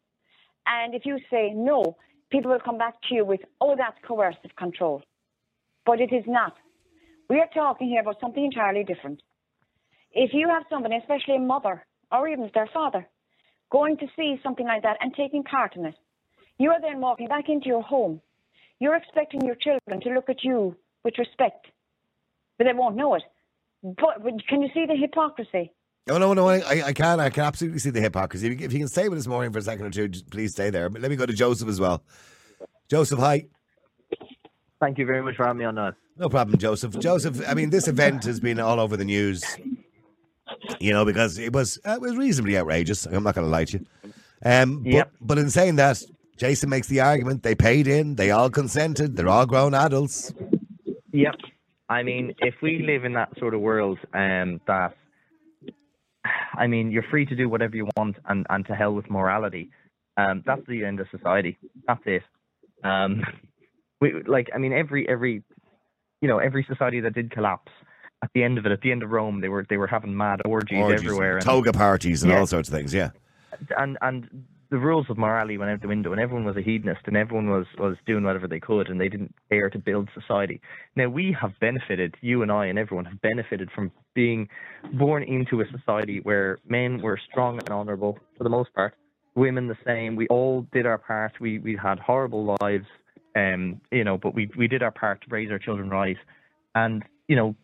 [0.66, 1.96] And if you say no,
[2.32, 5.04] people will come back to you with, oh, that's coercive control.
[5.86, 6.54] But it is not.
[7.30, 9.22] We are talking here about something entirely different.
[10.12, 13.08] If you have somebody, especially a mother or even their father,
[13.72, 15.96] going to see something like that and taking part in it,
[16.58, 18.22] you are then walking back into your home.
[18.80, 21.68] You're expecting your children to look at you with respect,
[22.58, 23.24] but they won't know it.
[23.86, 25.72] But, but can you see the hypocrisy?
[26.10, 26.48] Oh no, no.
[26.50, 27.20] I, I can.
[27.20, 28.48] I can absolutely see the hypocrisy.
[28.52, 30.90] If you- can stay with us, Maureen for a second or two, please stay there.
[30.90, 32.04] But let me go to Joseph as well.
[32.90, 33.46] Joseph, hi.
[34.80, 35.96] Thank you very much for having me on that.
[36.18, 36.98] No problem, Joseph.
[37.00, 39.44] Joseph, I mean, this event has been all over the news,
[40.80, 43.06] you know, because it was uh, it was reasonably outrageous.
[43.06, 43.86] I'm not going to lie to you.
[44.44, 45.12] Um, but, Yep.
[45.22, 46.02] but in saying that,
[46.38, 50.34] Jason makes the argument they paid in, they all consented, they're all grown adults.
[51.14, 51.36] Yep.
[51.90, 54.96] I mean, if we live in that sort of world, um, that,
[56.58, 59.70] I mean, you're free to do whatever you want, and and to hell with morality.
[60.18, 61.58] Um, that's the end of society.
[61.88, 62.24] That's it.
[62.84, 63.22] Um,
[64.02, 65.44] we like, I mean, every every,
[66.22, 67.72] you know, every society that did collapse.
[68.24, 70.16] At the end of it, at the end of Rome, they were they were having
[70.16, 72.40] mad orgies, Orgies, everywhere, and toga parties, and Yeah.
[72.40, 72.94] all sorts of things.
[72.94, 73.12] Yeah.
[73.78, 74.46] and and
[74.76, 77.50] the rules of morality went out the window, and everyone was a hedonist, and everyone
[77.50, 80.60] was was doing whatever they could, and they didn't care to build society.
[80.98, 84.50] Now we have benefited, you and I, and everyone have benefited from being
[85.00, 88.96] born into a society where men were strong and honourable for the most part,
[89.34, 90.18] women the same.
[90.18, 91.32] We all did our part.
[91.40, 92.88] We we had horrible lives,
[93.38, 96.18] um, you know, but we we did our part to raise our children right,
[96.76, 97.56] and you know,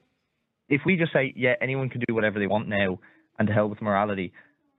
[0.70, 3.00] if we just say yeah, anyone can do whatever they want now,
[3.38, 4.32] and to hell with morality,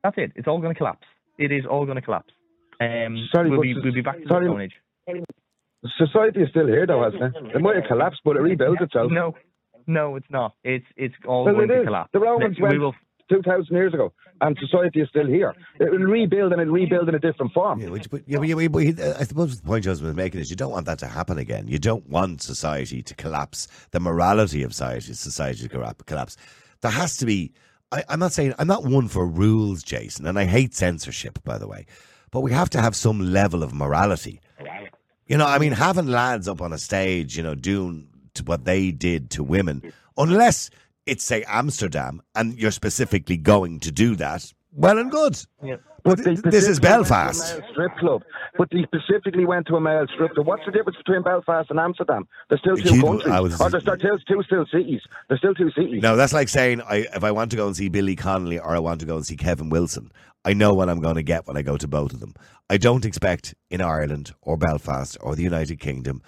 [0.03, 0.33] that's it.
[0.35, 1.07] It's all going to collapse.
[1.39, 2.33] It is all going to collapse.
[2.80, 5.24] Um, Sorry, we'll but be we'll be back to sorry, the Stone Age.
[5.99, 7.57] Society is still here, though, hasn't it?
[7.57, 9.11] It might have collapsed, but it rebuilt itself.
[9.11, 9.35] No,
[9.87, 10.55] no, it's not.
[10.62, 11.87] It's it's all Well, going it to is.
[11.87, 12.11] collapse.
[12.12, 12.95] The Romans we went- will
[13.30, 14.12] 2,000 years ago,
[14.43, 15.55] and society is still here.
[15.80, 17.80] It will rebuild and it'll rebuild in a different form.
[17.80, 18.83] Yeah, but, but, yeah, but, yeah, but
[19.20, 21.66] I suppose the point Joseph was making is you don't want that to happen again.
[21.66, 26.37] You don't want society to collapse, the morality of society, society to collapse.
[26.83, 27.53] There has to be.
[27.93, 31.59] I, I'm not saying I'm not one for rules, Jason, and I hate censorship, by
[31.59, 31.86] the way.
[32.30, 34.40] But we have to have some level of morality.
[35.26, 38.09] You know, I mean, having lads up on a stage, you know, doing
[38.47, 40.70] what they did to women, unless
[41.07, 45.38] it's say Amsterdam and you're specifically going to do that, well and good.
[46.05, 47.61] But they th- this is specifically went to a Belfast.
[47.70, 48.22] strip club.
[48.59, 50.46] But they specifically went to a male strip club.
[50.46, 52.26] What's the difference between Belfast and Amsterdam?
[52.48, 53.32] There's still two You- countries.
[53.32, 55.00] I was- or there's still two, two still cities.
[55.28, 56.03] There's still two cities.
[56.03, 58.74] No, that's like saying I, if I want to go and see Billy Connolly or
[58.74, 60.11] I want to go and see Kevin Wilson,
[60.44, 62.34] I know what I'm going to get when I go to both of them.
[62.68, 66.20] I don't expect in Ireland or Belfast or the United Kingdom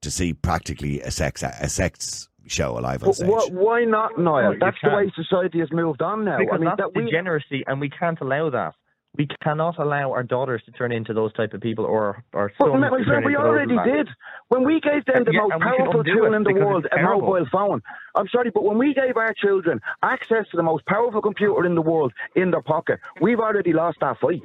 [0.00, 3.28] to see practically a sex a sex show alive on stage.
[3.28, 4.54] wh- why not, Niall?
[4.54, 5.06] you That's the can't.
[5.06, 6.38] way society has moved on now.
[6.38, 8.74] Because I mean, that's that we, degeneracy, and we can't allow that.
[9.16, 12.74] We cannot allow our daughters to turn into those type of people, or our sons
[12.80, 14.08] my to turn friend, we already did.
[14.48, 16.86] When we gave them the Yeah, most and we should powerful tool in the world,
[16.92, 17.82] a mobile phone.
[18.16, 21.74] I'm sorry, but when we gave our children access to the most powerful computer in
[21.74, 24.42] the world in their pocket, we've already lost that fight.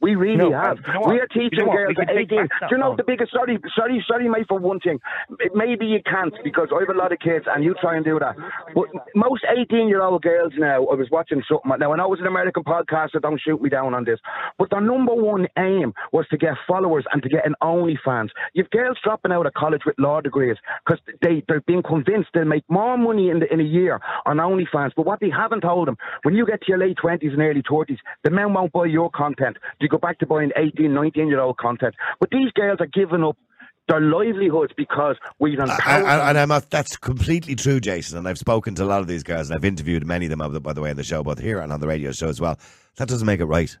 [0.00, 0.78] We really No, have.
[0.86, 2.28] you know we are You teaching know girls at 18.
[2.28, 3.32] Do you know the biggest?
[3.32, 4.46] Sorry, sorry, sorry, mate.
[4.48, 5.00] For one thing,
[5.54, 8.18] maybe you can't because I have a lot of kids, and you try and do
[8.18, 8.36] that.
[8.74, 11.72] But most 18-year-old girls now, I was watching something.
[11.78, 14.20] Now When I know it's an American podcast, so don't shoot me down on this.
[14.58, 18.30] But their number one aim was to get followers and to get an OnlyFans.
[18.54, 22.44] You've girls dropping out of college with law degrees because they they're being convinced they'll
[22.44, 24.92] make more money in the, in a year on OnlyFans.
[24.96, 27.62] But what they haven't told them, when you get to your late twenties and early
[27.68, 29.56] thirties, the men won't buy your content.
[29.80, 31.94] You go back to buying 18, 19 year old content.
[32.20, 33.36] But these girls are giving up.
[33.88, 36.28] Their livelihoods because we've empowered them.
[36.28, 38.18] and I'm not, that's completely true, Jason.
[38.18, 40.60] And I've spoken to a lot of these girls, and I've interviewed many of them,
[40.60, 42.58] by the way, on the show, both here and on the radio show as well.
[42.96, 43.78] That doesn't make it right.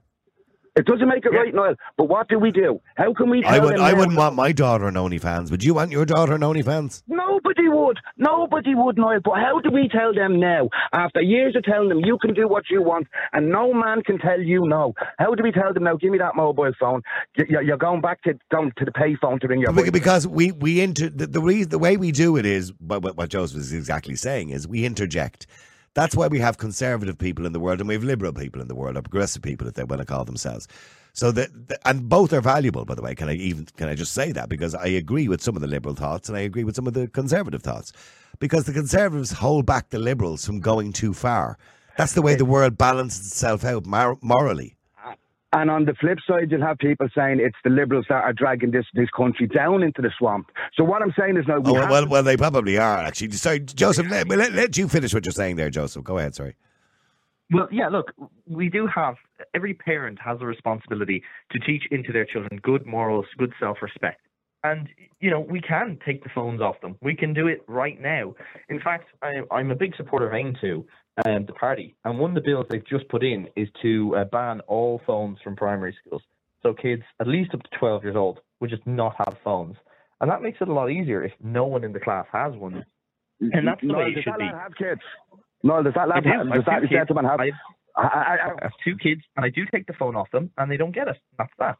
[0.76, 1.74] It doesn't make it right, Noel.
[1.96, 2.80] But what do we do?
[2.96, 3.40] How can we?
[3.42, 5.50] Tell I would, I wouldn't want my daughter on OnlyFans.
[5.50, 7.02] Would you want your daughter on OnlyFans?
[7.08, 7.98] Nobody would.
[8.18, 9.20] Nobody would, Noel.
[9.24, 12.46] But how do we tell them now, after years of telling them you can do
[12.46, 14.92] what you want and no man can tell you no?
[15.18, 17.02] How do we tell them now, give me that mobile phone?
[17.36, 20.52] You- You're going back to going to the payphone to ring your Beca- Because we
[20.52, 24.14] we inter the the, way we do it is what, what what Joseph is exactly
[24.16, 25.46] saying is we interject.
[25.96, 28.68] That's why we have conservative people in the world and we have liberal people in
[28.68, 30.68] the world, or progressive people if they want to call themselves.
[31.14, 31.48] So that
[31.86, 33.14] and both are valuable, by the way.
[33.14, 35.66] Can I even can I just say that because I agree with some of the
[35.66, 37.94] liberal thoughts and I agree with some of the conservative thoughts
[38.40, 41.56] because the conservatives hold back the liberals from going too far.
[41.96, 44.75] That's the way the world balances itself out mor- morally.
[45.58, 48.70] And on the flip side, you'll have people saying it's the liberals that are dragging
[48.72, 50.50] this this country down into the swamp.
[50.76, 52.98] So what I'm saying is now we Oh, have well, to- well, they probably are
[52.98, 53.30] actually.
[53.32, 54.06] Sorry, Joseph.
[54.10, 56.04] Let, let, let you finish what you're saying there, Joseph.
[56.04, 56.34] Go ahead.
[56.34, 56.54] Sorry.
[57.52, 58.12] Well, yeah, look,
[58.46, 59.14] we do have
[59.54, 64.20] every parent has a responsibility to teach into their children good morals, good self respect.
[64.64, 64.88] And,
[65.20, 66.96] you know, we can take the phones off them.
[67.00, 68.34] We can do it right now.
[68.68, 70.84] In fact, I, I'm a big supporter of Aontú,
[71.24, 71.96] um, the party.
[72.04, 75.38] And one of the bills they've just put in is to uh, ban all phones
[75.42, 76.22] from primary schools.
[76.62, 79.76] So kids, at least up to 12 years old, would just not have phones.
[80.20, 82.84] And that makes it a lot easier if no one in the class has one.
[83.40, 84.44] And that's the Noel, way it does should that be.
[84.44, 85.00] lad have kids?
[85.62, 86.30] No, does that I lad do.
[86.30, 86.92] have, does that two kids.
[86.92, 87.40] gentleman have?
[87.40, 87.50] I-
[87.98, 90.70] I, I, I have two kids, and I do take the phone off them, and
[90.70, 91.16] they don't get it.
[91.38, 91.78] That's that.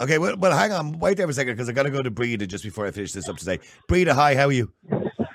[0.00, 0.98] Okay, well, well, hang on.
[0.98, 2.90] Wait there for a second because I got to go to Breda just before I
[2.90, 3.60] finish this up today.
[3.86, 4.34] Breda, hi.
[4.34, 4.72] How are you?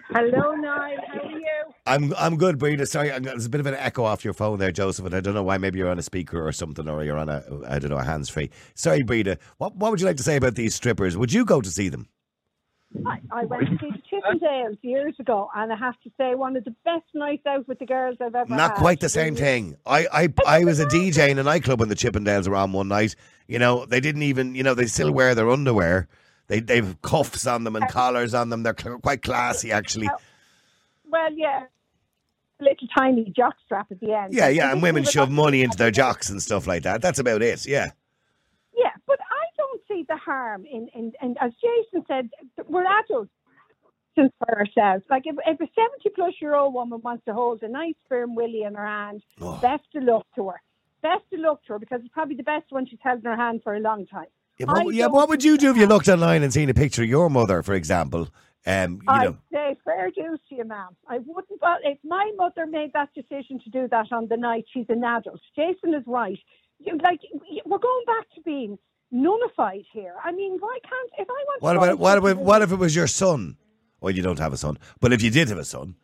[0.10, 0.98] Hello, Niall.
[1.86, 2.14] How are you?
[2.14, 2.86] I'm I'm good, Breda.
[2.86, 5.20] Sorry, I'm, there's a bit of an echo off your phone there, Joseph, and I
[5.20, 5.58] don't know why.
[5.58, 8.04] Maybe you're on a speaker or something, or you're on a I don't know a
[8.04, 8.50] hands free.
[8.76, 9.38] Sorry, Breda.
[9.58, 11.18] What what would you like to say about these strippers?
[11.18, 12.08] Would you go to see them?
[13.08, 16.58] I, I went to see the Chippendales years ago, and I have to say, one
[16.58, 18.78] of the best nights out with the girls I've ever Not had.
[18.80, 19.78] quite the same thing.
[19.86, 22.90] I, I I was a DJ in a nightclub when the Chippendales were on one
[22.90, 23.16] night.
[23.48, 24.56] You know, they didn't even.
[24.56, 26.10] You know, they still wear their underwear.
[26.48, 28.64] They they've cuffs on them and collars on them.
[28.64, 30.10] They're cl- quite classy, actually.
[30.12, 30.18] Oh,
[31.12, 31.66] Well, yeah,
[32.60, 34.34] A little tiny jock strap at the end.
[34.34, 37.02] Yeah, yeah, and women shove money into their jocks and stuff like that.
[37.02, 37.66] That's about it.
[37.68, 37.92] Yeah.
[38.76, 42.30] Yeah, but I don't see the harm in, in, in as Jason said,
[42.68, 43.30] we're adults
[44.16, 45.04] for ourselves.
[45.10, 48.36] Like if, if a 70 plus year old woman wants to hold a nice firm
[48.36, 49.58] willy in her hand, Oh.
[49.62, 50.62] best of luck to her.
[51.02, 53.36] Best of luck to her because it's probably the best one she's held in her
[53.36, 54.28] hand for a long time.
[54.60, 57.02] Yeah, what, yeah, what would you do if you looked online and seen a picture
[57.02, 58.28] of your mother, for example?
[58.66, 60.90] Um, you I'd know, say fair dues to you, ma'am.
[61.08, 61.60] I wouldn't.
[61.60, 65.04] But if my mother made that decision to do that on the night, she's an
[65.04, 65.40] adult.
[65.56, 66.38] Jason is right.
[66.80, 67.20] You, like
[67.66, 68.78] we're going back to being
[69.12, 70.14] nullified here.
[70.24, 71.62] I mean, why can't if I want?
[71.62, 73.58] what about what if what if it was your son?
[74.00, 75.96] Well, you don't have a son, but if you did have a son,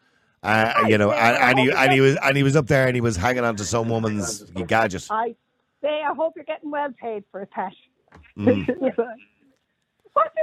[0.44, 2.96] Uh, you know, and, and he and he was and he was up there and
[2.96, 5.08] he was hanging on to some woman's gadget.
[5.10, 5.36] I
[5.82, 7.74] say, I hope you're getting well paid for it, Pat.
[8.38, 8.66] Mm.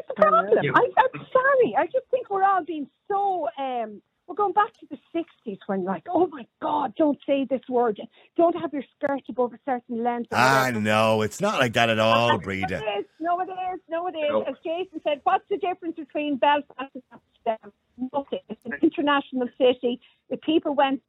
[0.07, 0.75] what is the problem?
[0.75, 1.75] I, I'm sorry.
[1.79, 3.49] I just think we're all being so.
[3.59, 7.61] Um, we're going back to the 60s when, like, oh my God, don't say this
[7.69, 8.01] word.
[8.39, 10.33] Don't have your skirt above a certain length.
[10.33, 12.81] or Ah, no, it's not like that at all, Breda.
[12.81, 13.07] No, it is.
[13.21, 13.81] No, it is.
[13.91, 14.31] No, it is.
[14.31, 14.43] No.
[14.45, 17.73] As Jason said, what's the difference between Belfast and Amsterdam?
[18.15, 18.39] Nothing.
[18.49, 20.01] It's an international city.
[20.31, 21.03] If people went,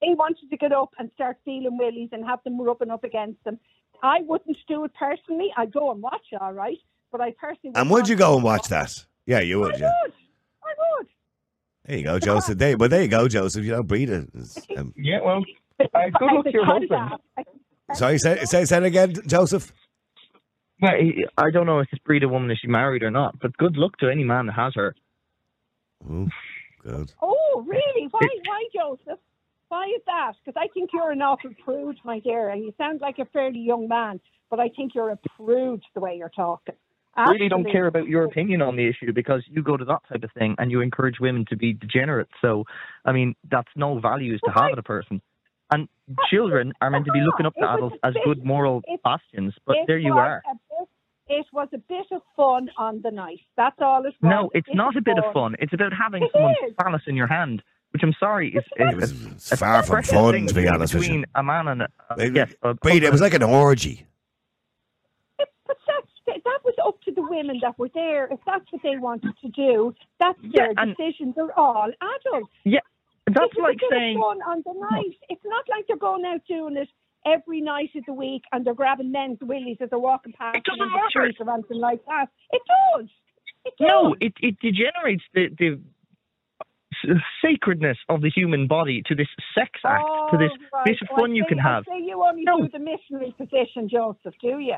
[0.00, 3.42] they wanted to get up and start feeling willies and have them rubbing up against
[3.44, 3.60] them.
[4.02, 5.52] I wouldn't do it personally.
[5.56, 6.78] I'd go and watch it, all right.
[7.12, 8.92] But I personally And wouldn't would you go and watch that?
[9.26, 9.78] Yeah, you would.
[9.78, 9.90] Yeah.
[10.02, 10.12] would.
[10.64, 11.06] I would.
[11.84, 12.58] There you go, Joseph.
[12.58, 13.64] There, but there you go, Joseph.
[13.64, 14.26] You know, Breda.
[14.34, 15.42] is, Um, Yeah, well,
[15.80, 15.84] uh,
[16.18, 17.10] good luck to your husband.
[17.94, 19.72] sorry, say, say, say it again, Joseph.
[20.82, 23.38] Well, he- I don't know if this breed of woman is she married or not,
[23.40, 24.94] but good luck to any man that has her.
[26.10, 26.28] Ooh,
[26.82, 27.12] good.
[27.22, 28.08] Oh, really?
[28.10, 29.18] Why, why, Joseph?
[29.68, 30.34] Why is that?
[30.44, 32.50] Because I think you're an awful prude, my dear.
[32.50, 36.00] And you sound like a fairly young man, but I think you're a prude the
[36.00, 36.74] way you're talking.
[37.16, 40.00] I really don't care about your opinion on the issue because you go to that
[40.08, 42.28] type of thing and you encourage women to be degenerate.
[42.42, 42.64] So,
[43.04, 45.22] I mean, that's no values to have in a person.
[45.72, 45.88] And
[46.30, 49.54] children are meant to be looking up to adults a as good moral it- bastions,
[49.66, 50.42] but there you are.
[50.70, 50.88] bit-
[51.28, 53.40] it was a bit of fun on the night.
[53.56, 54.30] That's all it was.
[54.30, 55.56] No, it's not a bit of fun.
[55.58, 56.74] It's about having It someone's is.
[56.80, 58.62] phallus in your hand, which I'm sorry is,
[59.00, 61.26] is It's far from fun, to be honest with between you.
[61.34, 64.06] a man and a, uh, It- yes, a Breda, it was like an orgy.
[65.38, 65.48] But
[65.86, 66.06] that's,
[66.44, 68.26] that was up to the women that were there.
[68.30, 71.32] If that's what they wanted to do, that's their and- decision.
[71.34, 72.52] They're all adults.
[72.64, 72.80] Yeah,
[73.26, 75.16] that's a like saying fun on the night.
[75.28, 76.88] It's not like they're going out doing it
[77.26, 80.56] every night of the week and they're grabbing men's willies as they're walking past.
[80.56, 81.18] It doesn't them in the matter.
[81.50, 82.26] or anything like that.
[82.52, 82.62] It
[82.94, 83.08] does.
[83.64, 83.88] It does.
[83.88, 85.80] no, it it degenerates the the
[87.44, 90.84] sacredness of the human body to this sex act, to this Oh, right.
[90.86, 91.84] bit of Oh, I you can I have.
[91.84, 92.60] see you only No.
[92.60, 94.76] do the missionary position, Joseph, do you?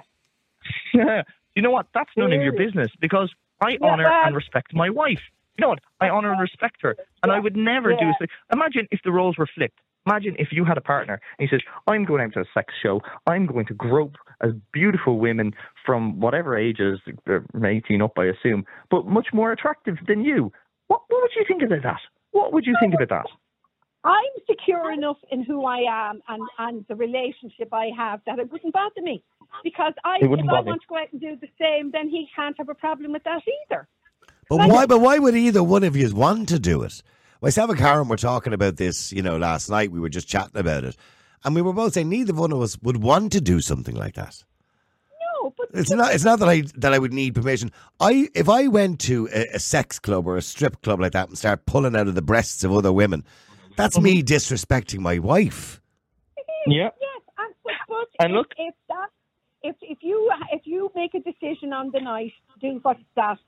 [1.54, 1.86] you know what?
[1.94, 5.20] That's none of your business because I Yeah, honor and respect my wife.
[5.56, 5.80] You know what?
[6.00, 8.04] I honor and respect her, and I would never do.
[8.04, 8.12] Yeah.
[8.20, 9.80] So, imagine if the roles were flipped.
[10.06, 12.72] Imagine if you had a partner and he says, "I'm going out to a sex
[12.80, 13.00] show.
[13.26, 15.52] I'm going to grope as beautiful women
[15.84, 20.52] from whatever ages, uh, from 18 up, I assume, but much more attractive than you."
[20.86, 22.00] What, what would you think about that?
[22.30, 23.26] What would you think about that?
[24.04, 28.50] I'm secure enough in who I am and, and the relationship I have that it
[28.50, 29.22] wouldn't bother me.
[29.64, 32.28] Because I, if I bother want to go out and do the same, then he
[32.36, 33.88] can't have a problem with that either.
[34.48, 34.86] But why?
[34.86, 37.02] But why would either one of you want to do it?
[37.42, 39.90] Myself and Karen were talking about this, you know, last night.
[39.90, 40.96] We were just chatting about it,
[41.44, 44.14] and we were both saying neither one of us would want to do something like
[44.14, 44.42] that.
[45.42, 46.14] No, but It's not.
[46.14, 47.72] It's not that I that I would need permission.
[48.00, 51.28] I if I went to a, a sex club or a strip club like that
[51.28, 53.24] and start pulling out of the breasts of other women,
[53.78, 54.04] that's mm-hmm.
[54.04, 55.80] me disrespecting my wife.
[56.66, 56.90] Yeah.
[57.00, 59.08] Yes, and, but, but And if, look- if that,
[59.62, 63.38] if if you if you make a decision on the night, to do what's that?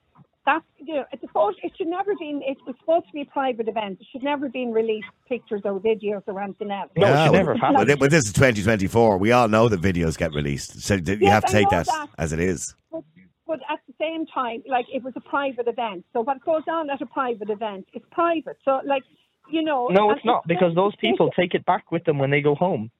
[0.46, 2.40] That's you know, it's supposed it should never been.
[2.44, 3.98] It was supposed to be a private event.
[4.00, 6.90] It should never been released pictures or videos or anything else.
[6.96, 7.86] Yeah, never but, happen.
[7.86, 9.18] but, but this is 2024.
[9.18, 12.08] We all know that videos get released, so you Yes, have to take that, that.
[12.18, 12.74] as it is.
[12.90, 13.04] But,
[13.46, 16.04] but at the same time, like it was a private event.
[16.14, 18.56] So what goes on at a private event is private.
[18.64, 19.02] So like
[19.50, 19.88] you know.
[19.88, 22.90] No, it's not because those people take it back with them when they go home.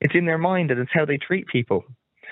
[0.00, 1.84] It's in their mind and it's how they treat people.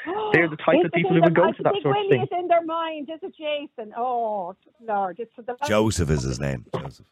[0.32, 2.10] They're the type of people who would go I to that think sort of Willie
[2.10, 2.22] thing.
[2.22, 3.92] is in their mind, is it, Jason?
[3.96, 4.56] Oh,
[4.86, 6.66] Lord, it's the Joseph is his name.
[6.74, 7.06] Joseph.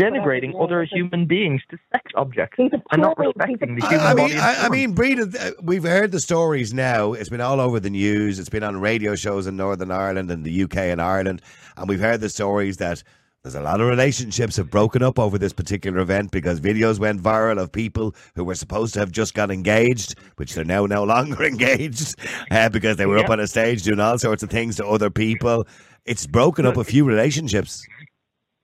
[0.00, 4.32] Denigrating other human beings to sex objects and not respecting the human I, I body.
[4.32, 7.14] mean, I, I mean, Breda, uh, we've heard the stories now.
[7.14, 8.38] It's been all over the news.
[8.38, 11.42] It's been on radio shows in Northern Ireland and the UK and Ireland,
[11.76, 13.02] and we've heard the stories that
[13.42, 17.20] there's a lot of relationships have broken up over this particular event because videos went
[17.20, 21.02] viral of people who were supposed to have just got engaged, which they're now no
[21.16, 22.14] longer engaged
[22.52, 25.10] uh, because they were up on a stage doing all sorts of things to other
[25.10, 25.66] people.
[26.04, 27.84] It's broken up a few relationships.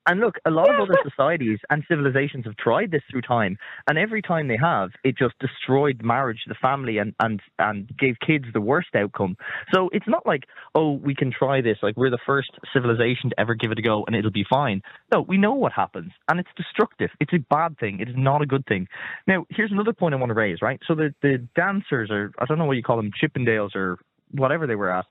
[0.09, 3.99] And look, a lot of other societies and civilizations have tried this through time, and
[3.99, 8.47] every time they have, it just destroyed marriage, the family, and and and gave kids
[8.55, 9.37] the worst outcome.
[9.73, 10.45] So it's not like,
[10.75, 13.83] oh, we can try this, like we're the first civilization to ever give it a
[13.83, 14.81] go, and it'll be fine.
[15.13, 17.11] No, we know what happens, and it's destructive.
[17.21, 18.01] It's a bad thing.
[18.01, 18.89] It is not a good thing.
[19.27, 20.63] Now, here's another point I want to raise.
[20.63, 23.99] Right, so the the dancers, or I don't know what you call them, Chippendales, or
[24.31, 25.05] whatever they were at.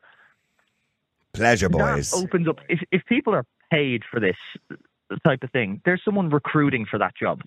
[1.34, 2.14] Pleasure that boys.
[2.16, 4.38] opens up if if people are paid for this
[5.26, 7.42] type of thing there's someone recruiting for that job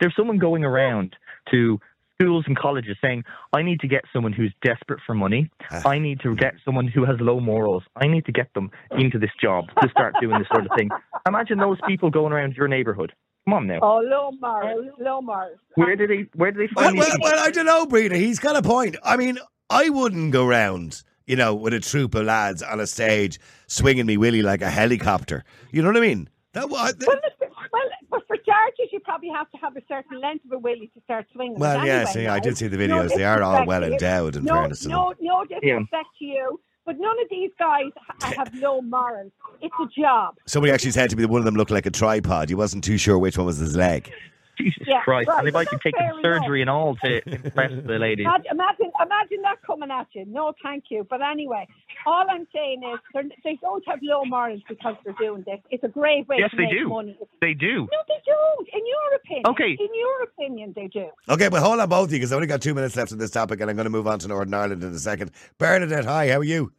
[0.00, 1.14] there's someone going around
[1.50, 1.78] to
[2.18, 5.88] schools and colleges saying i need to get someone who's desperate for money ah.
[5.88, 9.18] i need to get someone who has low morals i need to get them into
[9.18, 10.88] this job to start doing this sort of thing
[11.28, 13.12] imagine those people going around your neighborhood
[13.44, 13.80] Come on now.
[13.82, 15.58] Oh, low morals, low morals.
[15.74, 16.28] Where did they?
[16.36, 17.18] Where did they find well, these?
[17.20, 18.14] well, I don't know, Brina.
[18.14, 18.96] He's got a point.
[19.02, 22.86] I mean, I wouldn't go round, you know, with a troop of lads on a
[22.86, 25.44] stage swinging me willy like a helicopter.
[25.70, 26.28] You know what I mean?
[26.52, 26.94] That was.
[27.06, 30.52] Well, listen, well, but for charges, you probably have to have a certain length of
[30.52, 31.58] a willy to start swinging.
[31.58, 33.14] Well, it yes, anyway, yeah, I did see the No videos.
[33.14, 34.92] They are all well endowed, in no, fairness to them.
[34.92, 37.86] no, no disrespect to you, but none of these guys
[38.20, 39.32] ha- have no morals.
[39.62, 40.36] It's a job.
[40.46, 42.48] Somebody actually said to me that one of them looked like a tripod.
[42.50, 44.12] He wasn't too sure which one was his leg.
[44.58, 45.28] Jesus Yeah, Christ!
[45.28, 46.22] right, and they but might be that's taking fair enough.
[46.42, 48.26] surgery and all to impress the ladies.
[48.26, 50.24] Imagine, imagine, imagine that coming at you.
[50.26, 51.06] No, thank you.
[51.08, 51.66] But anyway,
[52.06, 55.58] all I'm saying is they're, don't have low morals because they're doing this.
[55.70, 56.88] It's a great way Yes, to they make do.
[56.88, 57.16] money.
[57.40, 57.88] They do.
[57.90, 58.68] No, they don't.
[58.72, 59.46] In your opinion.
[59.46, 59.70] Okay.
[59.82, 61.08] In your opinion, they do.
[61.28, 63.18] Okay, but hold on, both of you, because I've only got two minutes left on
[63.18, 65.30] this topic, and I'm going to move on to Northern Ireland in a second.
[65.58, 66.72] Bernadette, hi, how are you?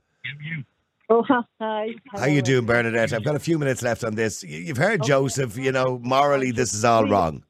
[1.09, 1.23] Oh,
[1.59, 1.89] hi.
[2.15, 3.13] How you doing, Bernadette?
[3.13, 4.43] I've got a few minutes left on this.
[4.43, 7.43] You- You've heard Joseph, you know, morally this is all wrong.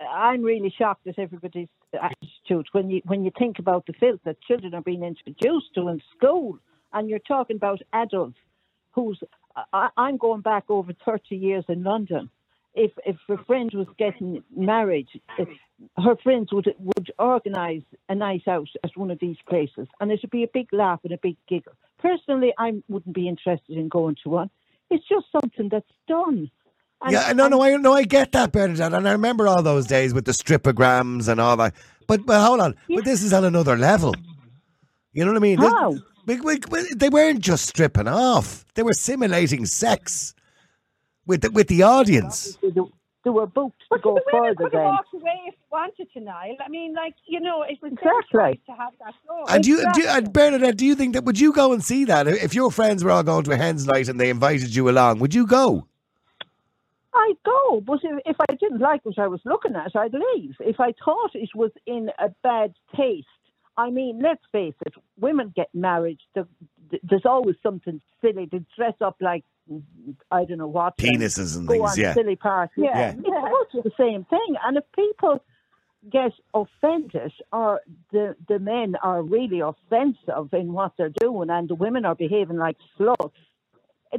[0.00, 4.40] I'm really shocked at everybody's attitude when you when you think about the filth that
[4.42, 6.58] children are being introduced to in school,
[6.92, 8.38] and you're talking about adults
[8.92, 9.18] who's.
[9.72, 12.28] I, I'm going back over 30 years in London.
[12.74, 15.08] If if a friend was getting married,
[15.96, 20.20] her friends would would organise a night out at one of these places, and it
[20.22, 21.72] would be a big laugh and a big giggle.
[21.98, 24.50] Personally, I wouldn't be interested in going to one.
[24.90, 26.50] It's just something that's done.
[27.02, 29.86] And- yeah, no, no, I no, I get that, Bernadette, and I remember all those
[29.86, 31.74] days with the stripograms and all that.
[32.06, 34.14] But but hold on, but this is on another level.
[35.12, 35.60] You know what I mean?
[35.60, 35.94] This- How?
[36.26, 40.34] we- we- we- they weren't just stripping off; they were simulating sex
[41.26, 42.56] with the, with the audience.
[42.62, 42.70] They,
[43.24, 45.60] they were booked to But go the women further could have walked away if they
[45.72, 46.56] wanted to, Niall.
[46.64, 48.60] I mean, like, you know, it was Exactly.
[48.66, 49.44] to have that show.
[49.52, 51.82] And do you, do you, and Bernadette, do you think that would you go and
[51.84, 54.74] see that if your friends were all going to a hens night and they invited
[54.76, 55.18] you along?
[55.18, 55.86] Would you go?
[57.16, 60.54] I'd go, but if, if I didn't like what I was looking at, I'd leave.
[60.60, 63.26] If I thought it was in a bad taste,
[63.78, 66.18] I mean, let's face it, women get married.
[66.34, 66.48] there-
[67.02, 68.46] There's always something silly.
[68.50, 69.44] They dress up like
[70.30, 72.14] I don't know what, Penises and go things, yeah.
[72.14, 72.84] silly parties.
[72.84, 73.14] Yeah.
[73.18, 74.54] it's also the same thing.
[74.64, 75.42] And if people
[76.08, 77.80] get offended, or
[78.12, 82.58] the the men are really offensive in what they're doing, and the women are behaving
[82.58, 83.32] like sluts,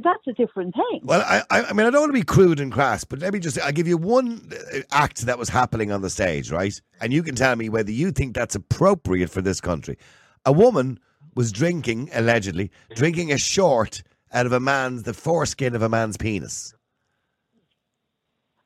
[0.02, 1.00] that's a different thing.
[1.02, 3.38] Well, I, I, mean, I don't want to be crude and crass, but let me
[3.38, 6.80] just, I'll give you one uh, act that was happening on the stage, right?
[7.00, 9.98] And you can tell me whether you think that's appropriate for this country.
[10.44, 10.98] A woman
[11.34, 16.16] was drinking, allegedly, drinking a short out of a man's, the foreskin of a man's
[16.16, 16.74] penis.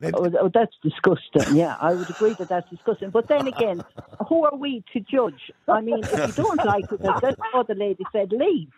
[0.02, 1.56] Oh, oh, that's disgusting.
[1.56, 3.10] Yeah, I would agree that that's disgusting.
[3.10, 3.84] But then again,
[4.28, 5.52] who are we to judge?
[5.68, 8.68] I mean, if you don't like it, as that other lady said, leave.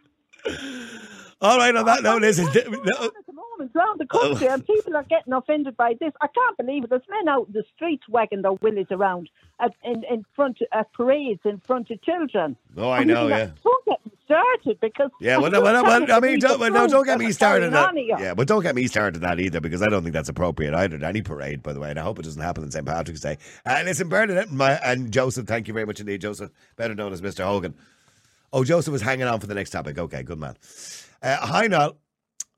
[1.45, 2.47] All right, on that note, listen.
[2.49, 6.13] At the moment, around the country, and people are getting offended by this.
[6.23, 6.91] I can't believe it.
[6.91, 9.29] There's men out in the streets wagging their willies around
[9.61, 12.57] at, in, in front of, at parades in front of children.
[12.79, 13.51] Oh, I know, yeah.
[13.63, 15.11] Don't get me started because.
[15.21, 17.73] Yeah, well, I no, well, well, I mean, don't, well, no, don't get me started.
[17.73, 18.21] going on on that.
[18.21, 20.73] Yeah, but don't get me started on that either because I don't think that's appropriate
[20.75, 21.91] either at any parade, by the way.
[21.91, 22.87] And I hope it doesn't happen on St.
[22.87, 23.37] Patrick's Day.
[23.67, 27.13] Uh, listen, Bernadette and, my, and Joseph, thank you very much indeed, Joseph, better known
[27.13, 27.45] as Mr.
[27.45, 27.75] Hogan.
[28.55, 29.99] Oh, Joseph was hanging on for the next topic.
[29.99, 30.55] Okay, good man.
[31.21, 31.97] Uh, hi, Noel.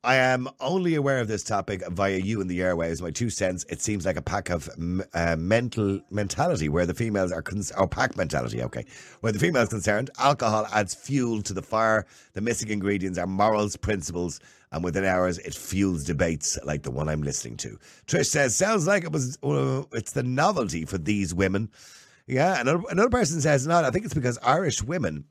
[0.03, 3.01] I am only aware of this topic via you and the airwaves.
[3.01, 3.65] My two cents.
[3.67, 4.69] It seems like a pack of
[5.15, 8.61] uh, mental mentality where the females are cons- or pack mentality.
[8.61, 8.85] Okay,
[9.21, 12.05] where the females concerned, alcohol adds fuel to the fire.
[12.33, 14.39] The missing ingredients are morals, principles,
[14.71, 17.79] and within hours it fuels debates like the one I'm listening to.
[18.05, 19.39] Trish says, "Sounds like it was.
[19.41, 21.71] Uh, it's the novelty for these women."
[22.27, 25.25] Yeah, another, another person says, "No, I think it's because Irish women."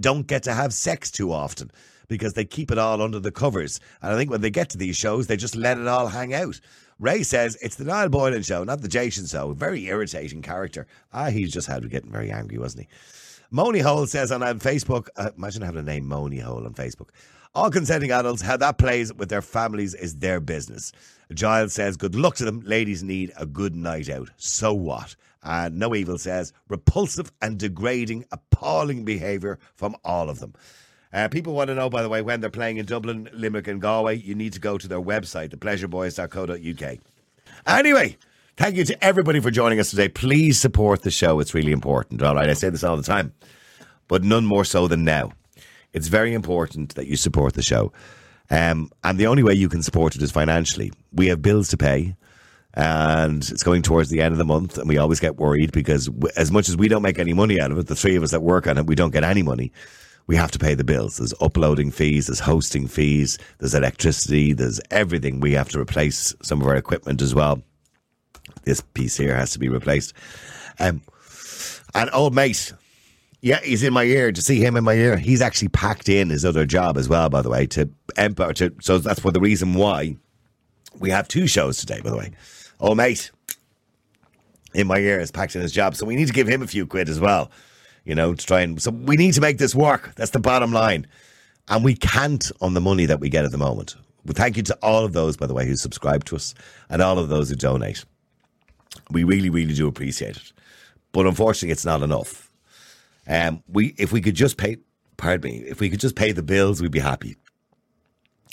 [0.00, 1.70] Don't get to have sex too often
[2.08, 3.80] because they keep it all under the covers.
[4.02, 6.34] And I think when they get to these shows, they just let it all hang
[6.34, 6.60] out.
[7.00, 9.52] Ray says it's the Niall Boylan show, not the Jason show.
[9.52, 10.86] Very irritating character.
[11.12, 12.88] Ah, he's just had getting very angry, wasn't he?
[13.50, 17.08] Moni Hole says on Facebook, uh, imagine having a name Moni Hole on Facebook.
[17.54, 20.90] All consenting adults, how that plays with their families is their business.
[21.32, 22.60] Giles says, good luck to them.
[22.64, 24.30] Ladies need a good night out.
[24.36, 25.14] So what?
[25.44, 30.54] And No Evil says, repulsive and degrading, appalling behaviour from all of them.
[31.12, 33.80] Uh, people want to know, by the way, when they're playing in Dublin, Limerick, and
[33.80, 36.98] Galway, you need to go to their website, thepleasureboys.co.uk.
[37.66, 38.16] Anyway,
[38.56, 40.08] thank you to everybody for joining us today.
[40.08, 41.38] Please support the show.
[41.38, 42.20] It's really important.
[42.20, 43.32] All right, I say this all the time,
[44.08, 45.32] but none more so than now.
[45.92, 47.92] It's very important that you support the show.
[48.50, 50.92] Um, and the only way you can support it is financially.
[51.12, 52.16] We have bills to pay,
[52.74, 56.06] and it's going towards the end of the month, and we always get worried because
[56.06, 58.22] w- as much as we don't make any money out of it, the three of
[58.22, 59.72] us that work on it, we don't get any money.
[60.26, 61.18] We have to pay the bills.
[61.18, 65.40] There's uploading fees, there's hosting fees, there's electricity, there's everything.
[65.40, 67.62] We have to replace some of our equipment as well.
[68.64, 70.14] this piece here has to be replaced.
[70.80, 71.02] Um,
[71.94, 72.72] and old mate,
[73.40, 74.32] yeah, he's in my ear.
[74.32, 77.28] To see him in my ear, he's actually packed in his other job as well.
[77.28, 78.54] By the way, to empower.
[78.54, 80.16] To, so that's for the reason why
[80.98, 82.00] we have two shows today.
[82.00, 82.30] By the way,
[82.80, 83.30] Oh, mate
[84.74, 86.66] in my ear is packed in his job, so we need to give him a
[86.66, 87.50] few quid as well.
[88.04, 90.12] You know, to try and so we need to make this work.
[90.16, 91.06] That's the bottom line,
[91.68, 93.94] and we can't on the money that we get at the moment.
[94.26, 96.54] Well, thank you to all of those, by the way, who subscribe to us
[96.90, 98.04] and all of those who donate.
[99.10, 100.52] We really, really do appreciate it.
[101.12, 102.50] But unfortunately, it's not enough.
[103.26, 104.78] Um, we, if we could just pay,
[105.16, 107.36] pardon me, if we could just pay the bills, we'd be happy.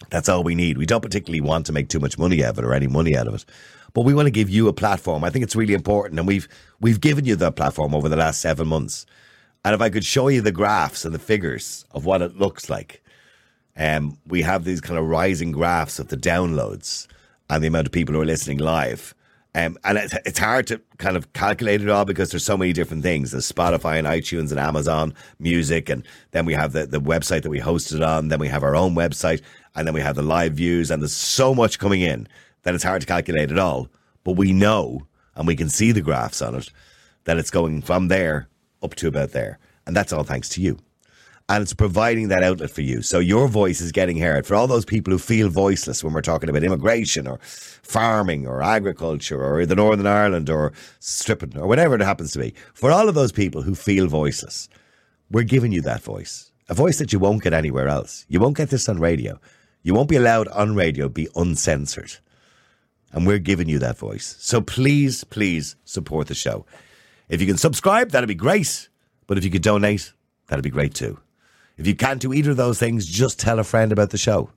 [0.10, 0.78] That's all we need.
[0.78, 3.16] We don't particularly want to make too much money out of it or any money
[3.16, 3.45] out of it,
[3.93, 5.24] but we want to give you a platform.
[5.24, 6.47] I think it's really important, and we've
[6.80, 9.06] we've given you that platform over the last seven months.
[9.64, 12.70] And if I could show you the graphs and the figures of what it looks
[12.70, 13.04] like,
[13.78, 17.08] um, we have these kind of rising graphs of the downloads
[17.49, 19.14] and the amount of people who are listening live.
[19.54, 22.72] Um, and it's, it's hard to kind of calculate it all because there's so many
[22.72, 23.32] different things.
[23.32, 27.49] There's Spotify and iTunes and Amazon Music, and then we have the, the website that
[27.49, 28.30] we hosted on.
[28.30, 29.41] Then we have our own website,
[29.76, 30.92] and then we have the live views.
[30.92, 32.28] And there's so much coming in
[32.64, 33.88] that it's hard to calculate it all.
[34.24, 36.70] But we know, and we can see the graphs on it,
[37.24, 38.48] that it's going from there
[38.84, 39.60] up to about there.
[39.86, 40.78] And that's all thanks to you
[41.52, 43.02] and it's providing that outlet for you.
[43.02, 46.22] So your voice is getting heard for all those people who feel voiceless when we're
[46.22, 51.96] talking about immigration or farming or agriculture or the Northern Ireland or stripping or whatever
[51.96, 52.54] it happens to be.
[52.74, 54.70] For all of those people who feel voiceless,
[55.30, 58.26] we're giving you that voice, a voice that you won't get anywhere else.
[58.30, 59.38] You won't get this on radio.
[59.84, 62.18] You won't be allowed on radio be uncensored.
[63.12, 64.36] And we're giving you that voice.
[64.40, 66.66] So please, please support the show.
[67.28, 68.90] If you can subscribe, that'd be great.
[69.28, 70.14] But if you could donate,
[70.48, 71.20] that'd be great too.
[71.78, 74.50] If you can't do either of those things, just tell a friend about the show.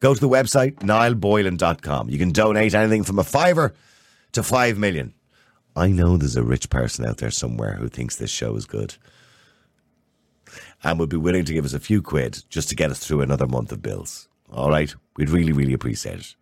[0.00, 2.10] Go to the website, niallboylan.com.
[2.10, 3.74] You can donate anything from a fiver
[4.32, 5.14] to five million.
[5.76, 8.96] I know there's a rich person out there somewhere who thinks this show is good
[10.82, 13.20] and would be willing to give us a few quid just to get us through
[13.20, 14.28] another month of bills.
[14.52, 14.94] All right?
[15.16, 16.34] We'd really, really appreciate it.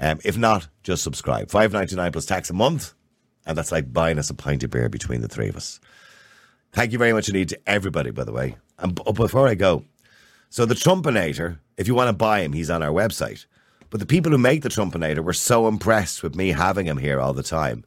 [0.00, 1.50] Um, if not, just subscribe.
[1.50, 2.94] Five ninety nine plus tax a month,
[3.46, 5.78] and that's like buying us a pint of beer between the three of us.
[6.72, 8.56] Thank you very much indeed to everybody, by the way.
[8.78, 9.84] And b- before I go,
[10.48, 13.44] so the Trumpinator, if you want to buy him, he's on our website.
[13.90, 17.20] But the people who make the Trumpinator were so impressed with me having him here
[17.20, 17.84] all the time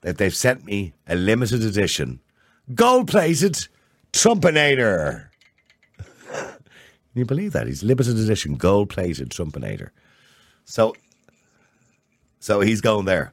[0.00, 2.20] that they've sent me a limited edition,
[2.74, 3.68] gold plated
[4.12, 5.28] Trumpinator.
[7.16, 7.66] Can you believe that?
[7.66, 9.88] He's limited edition, gold plated Trumpinator.
[10.66, 10.94] So,
[12.40, 13.32] so he's going there.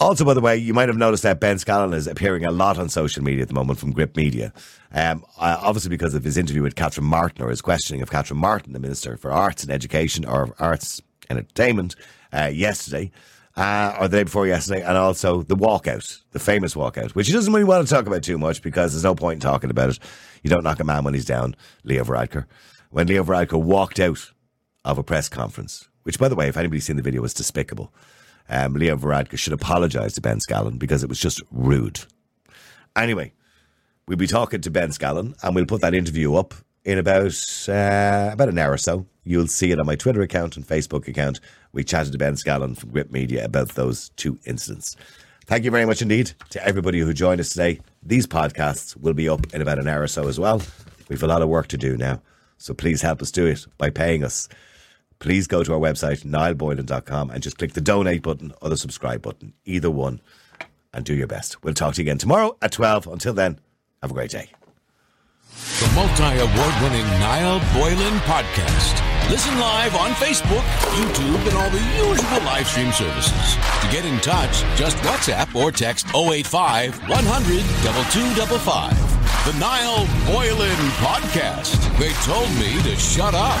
[0.00, 2.78] Also, by the way, you might have noticed that Ben Scallan is appearing a lot
[2.78, 4.52] on social media at the moment from Gript Media.
[4.92, 8.72] Um, obviously, because of his interview with Catherine Martin or his questioning of Catherine Martin,
[8.72, 11.00] the Minister for Arts and Education or Arts
[11.30, 11.94] and Entertainment,
[12.32, 13.12] uh, yesterday.
[13.54, 17.34] Uh, or the day before yesterday, and also the walkout, the famous walkout, which he
[17.34, 19.90] doesn't really want to talk about too much because there's no point in talking about
[19.90, 19.98] it.
[20.42, 21.54] You don't knock a man when he's down,
[21.84, 22.46] Leo Varadkar.
[22.92, 24.30] When Leo Varadkar walked out
[24.84, 27.92] of a press conference, which, by the way, if anybody's seen the video, was despicable
[28.48, 32.00] um, Leo Varadkar should apologise to Ben Scallan because it was just rude.
[32.94, 33.32] Anyway,
[34.06, 37.32] we'll be talking to Ben Scallan and we'll put that interview up in about
[37.68, 39.06] uh, about an hour or so.
[39.24, 41.40] You'll see it on my Twitter account and Facebook account.
[41.72, 44.96] We chatted to Ben Scallan from Gript Media about those two incidents.
[45.46, 47.80] Thank you very much indeed to everybody who joined us today.
[48.02, 50.60] These podcasts will be up in about an hour or so as well.
[51.08, 52.20] We've a lot of work to do now,
[52.62, 54.48] so please help us do it by paying us
[55.22, 59.22] please go to our website, niallboylan.com, and just click the donate button or the subscribe
[59.22, 60.20] button, either one,
[60.92, 61.62] and do your best.
[61.62, 63.06] We'll talk to you again tomorrow at 12.
[63.06, 63.60] Until then,
[64.02, 64.50] have a great day.
[65.78, 69.30] The multi award winning Niall Boylan podcast.
[69.30, 70.64] Listen live on Facebook,
[70.98, 73.54] YouTube, and all the usual live stream services.
[73.80, 79.11] To get in touch, just WhatsApp or text 085 100 2255.
[79.44, 81.74] The Niall Boylan Podcast.
[81.98, 83.58] They told me to shut up.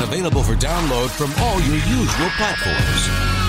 [0.00, 3.47] Available for download from all your usual platforms.